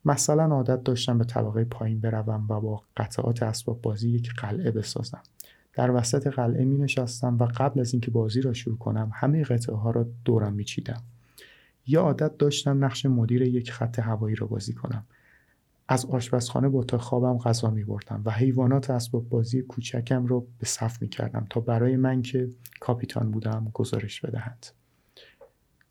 مثلا 0.05 0.45
عادت 0.45 0.83
داشتم 0.83 1.19
به 1.19 1.25
طبقه 1.25 1.65
پایین 1.65 2.01
بروم 2.01 2.47
و 2.49 2.61
با 2.61 2.83
قطعات 2.97 3.43
اسباب 3.43 3.83
بازی 3.83 4.11
یک 4.11 4.31
قلعه 4.39 4.71
بسازم. 4.71 5.23
در 5.77 5.91
وسط 5.91 6.27
قلعه 6.27 6.65
می 6.65 6.79
نشستم 6.79 7.39
و 7.39 7.49
قبل 7.57 7.81
از 7.81 7.93
اینکه 7.93 8.11
بازی 8.11 8.41
را 8.41 8.53
شروع 8.53 8.79
کنم 8.79 9.11
همه 9.15 9.45
قطعه 9.45 9.77
ها 9.77 9.91
را 9.91 10.09
دورم 10.25 10.53
می 10.53 10.65
چیدم. 10.65 11.03
یا 11.87 12.03
عادت 12.03 12.39
داشتم 12.39 12.85
نقش 12.85 13.07
مدیر 13.07 13.43
یک 13.43 13.73
خط 13.73 13.99
هوایی 13.99 14.37
را 14.37 14.47
بازی 14.47 14.73
کنم. 14.73 15.05
از 15.89 16.07
آشپزخانه 16.07 16.69
با 16.69 16.85
تا 16.85 16.99
خوابم 16.99 17.39
غذا 17.39 17.71
می 17.71 17.85
بردم 17.85 18.23
و 18.25 18.31
حیوانات 18.31 18.91
اسباب 18.91 19.29
بازی 19.29 19.63
کوچکم 19.63 20.27
را 20.27 20.41
به 20.41 20.67
صف 20.67 21.03
می 21.03 21.09
کردم 21.09 21.47
تا 21.51 21.61
برای 21.61 21.97
من 21.97 22.23
که 22.23 22.51
کاپیتان 22.81 23.31
بودم 23.31 23.71
گزارش 23.75 24.21
بدهند. 24.21 24.67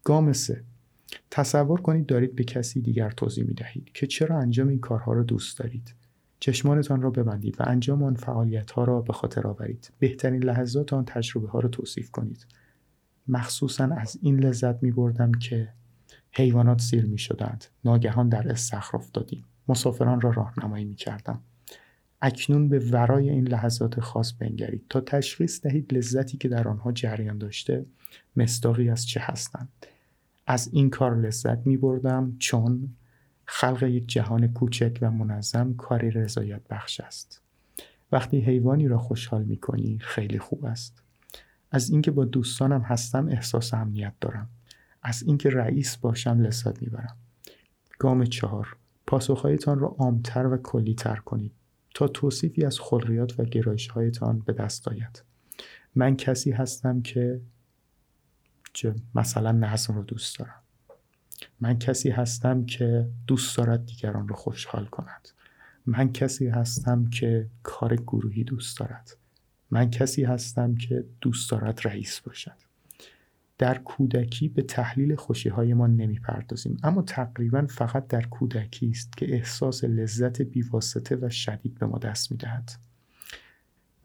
گام 0.04 0.34
سه 0.34 0.64
تصور 1.32 1.82
کنید 1.82 2.06
دارید 2.06 2.36
به 2.36 2.44
کسی 2.44 2.82
دیگر 2.82 3.10
توضیح 3.10 3.44
می 3.44 3.54
دهید 3.54 3.92
که 3.94 4.08
چرا 4.08 4.40
انجام 4.40 4.68
این 4.68 4.80
کارها 4.80 5.14
را 5.14 5.24
دوست 5.24 5.60
دارید. 5.60 5.94
چشمانتان 6.46 7.02
را 7.02 7.10
ببندید 7.10 7.62
و 7.62 7.64
انجام 7.68 8.04
آن 8.04 8.16
فعالیت 8.16 8.72
ها 8.72 8.84
را 8.84 9.02
به 9.02 9.14
خاطر 9.14 9.48
آورید. 9.48 9.92
بهترین 10.00 10.44
لحظات 10.44 10.94
آن 10.94 11.06
تجربه 11.06 11.48
ها 11.48 11.60
را 11.60 11.70
توصیف 11.70 12.12
کنید. 12.12 12.46
مخصوصا 13.28 13.84
از 13.86 14.18
این 14.22 14.40
لذت 14.40 14.84
می 14.84 14.92
بردم 14.92 15.32
که 15.32 15.70
حیوانات 16.32 16.82
سیر 16.82 17.06
می 17.06 17.18
شدند. 17.18 17.66
ناگهان 17.86 18.30
در 18.30 18.52
استخر 18.52 18.98
افتادیم. 18.98 19.46
مسافران 19.68 20.22
را 20.22 20.30
راهنمایی 20.30 20.86
می 20.86 20.96
کردم. 20.96 21.42
اکنون 22.22 22.70
به 22.70 22.80
ورای 22.80 23.30
این 23.30 23.48
لحظات 23.48 24.00
خاص 24.00 24.34
بنگرید 24.34 24.86
تا 24.90 25.02
تشخیص 25.02 25.62
دهید 25.62 25.94
لذتی 25.94 26.38
که 26.38 26.48
در 26.48 26.68
آنها 26.68 26.92
جریان 26.92 27.38
داشته 27.38 27.86
مستاقی 28.36 28.90
از 28.90 29.08
چه 29.08 29.20
هستند. 29.24 29.70
از 30.48 30.70
این 30.74 30.90
کار 30.90 31.18
لذت 31.18 31.68
می 31.68 31.78
بردم 31.78 32.36
چون 32.40 32.96
خلق 33.46 33.84
یک 33.84 34.08
جهان 34.08 34.54
کوچک 34.54 34.98
و 35.02 35.12
منظم 35.12 35.74
کاری 35.74 36.12
رضایت 36.12 36.62
بخش 36.70 37.00
است. 37.00 37.42
وقتی 38.12 38.40
حیوانی 38.40 38.88
را 38.88 38.98
خوشحال 38.98 39.44
می 39.44 39.58
کنی 39.58 40.00
خیلی 40.02 40.40
خوب 40.40 40.66
است. 40.66 41.04
از 41.72 41.90
اینکه 41.90 42.12
با 42.12 42.26
دوستانم 42.26 42.82
هستم 42.82 43.28
احساس 43.28 43.74
امنیت 43.74 44.14
دارم. 44.22 44.50
از 45.02 45.24
اینکه 45.24 45.50
رئیس 45.50 45.98
باشم 45.98 46.40
لذت 46.40 46.82
می‌برم. 46.82 47.18
گام 48.00 48.26
چهار 48.26 48.78
پاسخهایتان 49.08 49.80
را 49.80 49.88
عامتر 49.88 50.48
و 50.48 50.58
کلیتر 50.58 51.16
کنید 51.16 51.52
تا 51.94 52.08
توصیفی 52.08 52.66
از 52.66 52.80
خلقیات 52.80 53.40
و 53.40 53.44
گرایشهایتان 53.44 54.40
به 54.40 54.54
دست 54.54 54.88
آید. 54.88 55.24
من 55.96 56.16
کسی 56.16 56.52
هستم 56.52 57.02
که 57.02 57.42
مثلا 59.16 59.52
نظم 59.52 59.96
رو 59.96 60.04
دوست 60.04 60.40
دارم. 60.40 60.65
من 61.62 61.80
کسی 61.80 62.10
هستم 62.10 62.66
که 62.66 63.10
دوست 63.28 63.58
دارد 63.58 63.86
دیگران 63.86 64.28
رو 64.28 64.36
خوشحال 64.36 64.86
کند. 64.86 65.30
من 65.86 66.12
کسی 66.12 66.48
هستم 66.48 67.06
که 67.10 67.50
کار 67.64 67.96
گروهی 67.96 68.44
دوست 68.44 68.80
دارد. 68.80 69.18
من 69.72 69.90
کسی 69.90 70.24
هستم 70.24 70.76
که 70.76 71.06
دوست 71.22 71.52
دارد 71.52 71.88
رئیس 71.88 72.20
باشد. 72.20 72.66
در 73.58 73.78
کودکی 73.78 74.48
به 74.50 74.62
تحلیل 74.62 75.16
خوشی 75.16 75.50
های 75.50 75.74
ما 75.74 75.88
نمی 75.88 76.20
پردازیم 76.20 76.78
اما 76.84 77.02
تقریبا 77.02 77.66
فقط 77.70 78.08
در 78.08 78.22
کودکی 78.22 78.90
است 78.90 79.18
که 79.18 79.34
احساس 79.34 79.84
لذت 79.84 80.42
بیواسطه 80.42 81.16
و 81.16 81.30
شدید 81.30 81.80
به 81.80 81.86
ما 81.86 81.98
دست 81.98 82.32
می 82.32 82.38
دهد. 82.38 82.72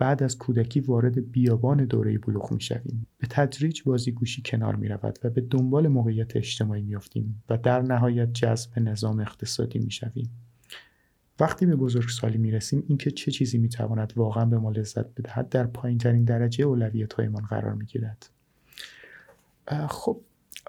بعد 0.01 0.23
از 0.23 0.39
کودکی 0.39 0.81
وارد 0.81 1.33
بیابان 1.33 1.85
دوره 1.85 2.19
بلوغ 2.19 2.53
می 2.53 2.61
شویم. 2.61 3.07
به 3.19 3.27
تدریج 3.27 3.83
بازیگوشی 3.83 4.43
کنار 4.45 4.77
می 4.77 4.89
رود 4.89 5.19
و 5.25 5.31
به 5.31 5.41
دنبال 5.41 5.89
موقعیت 5.89 6.37
اجتماعی 6.37 6.83
می 6.83 6.95
افتیم 6.97 7.43
و 7.49 7.57
در 7.57 7.83
نهایت 7.83 8.33
جذب 8.33 8.79
نظام 8.79 9.21
اقتصادی 9.21 9.79
می 9.79 9.91
شویم. 9.91 10.31
وقتی 11.41 11.67
به 11.67 11.77
بزرگسالی 11.77 12.39
می 12.39 12.51
رسیم 12.51 12.85
اینکه 12.89 13.11
چه 13.11 13.31
چیزی 13.31 13.59
می 13.59 13.69
تواند 13.69 14.13
واقعا 14.17 14.45
به 14.45 14.59
ما 14.59 14.71
لذت 14.71 15.15
بدهد 15.15 15.49
در 15.49 15.67
پایین 15.67 15.99
ترین 15.99 16.25
درجه 16.25 16.65
اولویت 16.65 17.13
هایمان 17.13 17.43
قرار 17.43 17.75
می 17.75 17.87
گیرد. 17.87 18.31
خب 19.89 20.21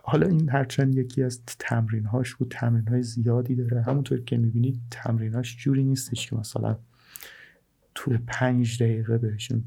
حالا 0.04 0.28
این 0.28 0.50
هرچند 0.50 0.96
یکی 0.96 1.24
از 1.24 1.42
تمرین 1.46 2.06
هاش 2.06 2.36
بود 2.36 2.48
تمرین 2.52 2.88
های 2.88 3.04
زیادی 3.04 3.56
داره 3.56 3.82
همونطور 3.82 4.22
که 4.22 4.38
می‌بینید 4.38 4.82
تمرین 4.92 5.34
هاش 5.34 5.58
جوری 5.58 5.84
نیستش 5.84 6.30
که 6.30 6.36
مثلا 6.36 6.78
توی 8.04 8.18
پنج 8.28 8.84
دقیقه 8.84 9.18
بهشون 9.18 9.64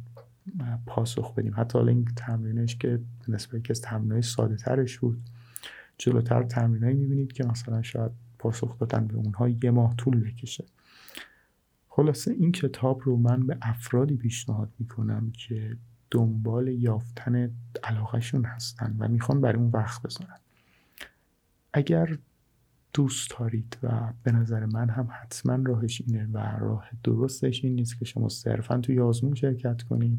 پاسخ 0.87 1.35
بدیم. 1.35 1.55
حتی 1.57 1.78
حالا 1.78 1.93
این 1.93 2.05
تمرینش 2.16 2.76
که 2.76 3.01
نسبت 3.28 3.64
که 3.64 3.70
از 3.70 3.80
تمرینهای 3.80 4.22
ساده 4.22 4.57
ترش 4.57 4.99
بود 4.99 5.22
جلوتر 5.99 6.43
تمرینهایی 6.43 6.97
می‌بینید 6.97 7.32
که 7.32 7.45
مثلا 7.45 7.82
شاید 7.82 8.11
پاسخ 8.39 8.78
دادن 8.78 9.07
به 9.07 9.14
اونها 9.14 9.49
یه 9.49 9.70
ماه 9.70 9.97
طول 9.97 10.20
بکشه. 10.20 10.64
خلاصه 11.89 12.32
این 12.32 12.53
کتاب 12.53 13.01
رو 13.05 13.16
من 13.16 13.47
به 13.47 13.59
افرادی 13.62 14.16
پیشنهاد 14.16 14.72
می‌کنم 14.78 15.32
که 15.32 15.76
دنبال 16.11 16.68
یافتن 16.68 17.51
علاقهشون 17.85 18.45
هستن 18.45 18.97
و 18.99 19.09
می‌خوان 19.09 19.41
برای 19.41 19.59
اون 19.59 19.70
وقت 19.70 20.03
بذارن. 20.03 20.39
اگر 21.72 22.18
دوست 22.95 23.30
دارید 23.38 23.78
و 23.82 24.12
به 24.22 24.32
نظر 24.32 24.66
من 24.66 24.90
هم 24.90 25.09
حتما 25.22 25.59
راهش 25.64 26.03
اینه 26.07 26.28
و 26.32 26.38
راه 26.38 26.90
درستش 27.05 27.64
این 27.64 27.74
نیست 27.74 27.99
که 27.99 28.05
شما 28.05 28.28
صرفا 28.28 28.78
توی 28.78 29.01
آزمون 29.01 29.34
شرکت 29.34 29.82
کنید 29.82 30.18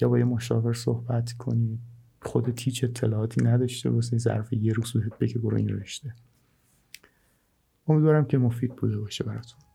یا 0.00 0.08
با 0.08 0.18
یه 0.18 0.24
مشاور 0.24 0.72
صحبت 0.72 1.32
کنید 1.32 1.80
خود 2.22 2.50
تیچ 2.50 2.84
اطلاعاتی 2.84 3.44
نداشته 3.44 3.90
واسه 3.90 4.18
ظرف 4.18 4.52
یه 4.52 4.72
روز 4.72 4.92
بهت 4.92 5.18
بگه 5.18 5.38
برو 5.38 5.56
این 5.56 5.68
رشته. 5.68 6.14
امیدوارم 7.88 8.24
که 8.24 8.38
مفید 8.38 8.76
بوده 8.76 8.98
باشه 8.98 9.24
براتون. 9.24 9.69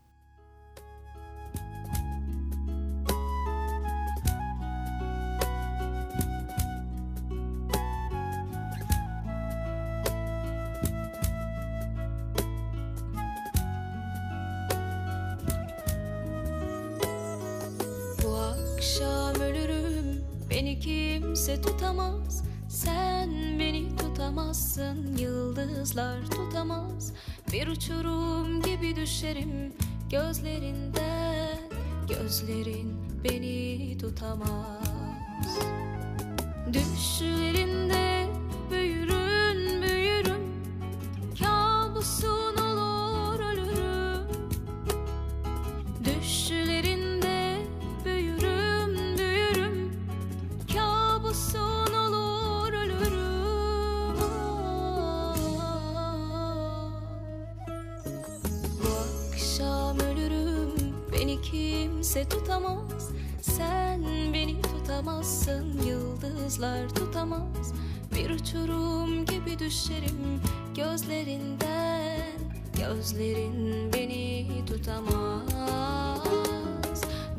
Yıldızlar 25.96 26.32
tutamaz. 26.32 27.14
Bir 27.52 27.68
uçurum 27.68 28.62
gibi 28.62 28.96
düşerim 28.96 29.74
Gözlerinden 30.12 31.60
Gözlerin 32.10 32.98
beni 33.24 33.98
tutamaz. 33.98 35.60
Düşlerinde 36.74 38.24
Yıldızlar 66.56 66.89
tutamaz. 66.89 67.74
Bir 68.16 68.30
uçurum 68.30 69.26
gibi 69.26 69.60
düşerim 69.60 70.41
Gözlerinden. 70.76 72.22
Gözlerin 72.80 73.93
beni 73.93 74.47
tutamaz. 74.66 75.43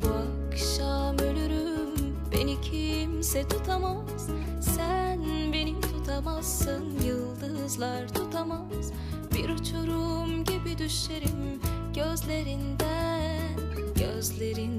Bu 0.03 0.09
akşam 0.49 1.19
ölürüm 1.19 2.17
Beni 2.33 2.61
kimse 2.61 3.49
tutamaz. 3.49 4.29
Sen 4.61 5.21
beni 5.53 5.81
tutamazsın 5.81 6.85
Yıldızlar 7.07 8.09
tutamaz. 8.09 8.93
Bir 9.35 9.49
uçurum 9.49 10.45
gibi 10.45 10.79
düşerim 10.79 11.61
Gözlerinden. 11.95 13.41
Gözlerin 13.95 14.76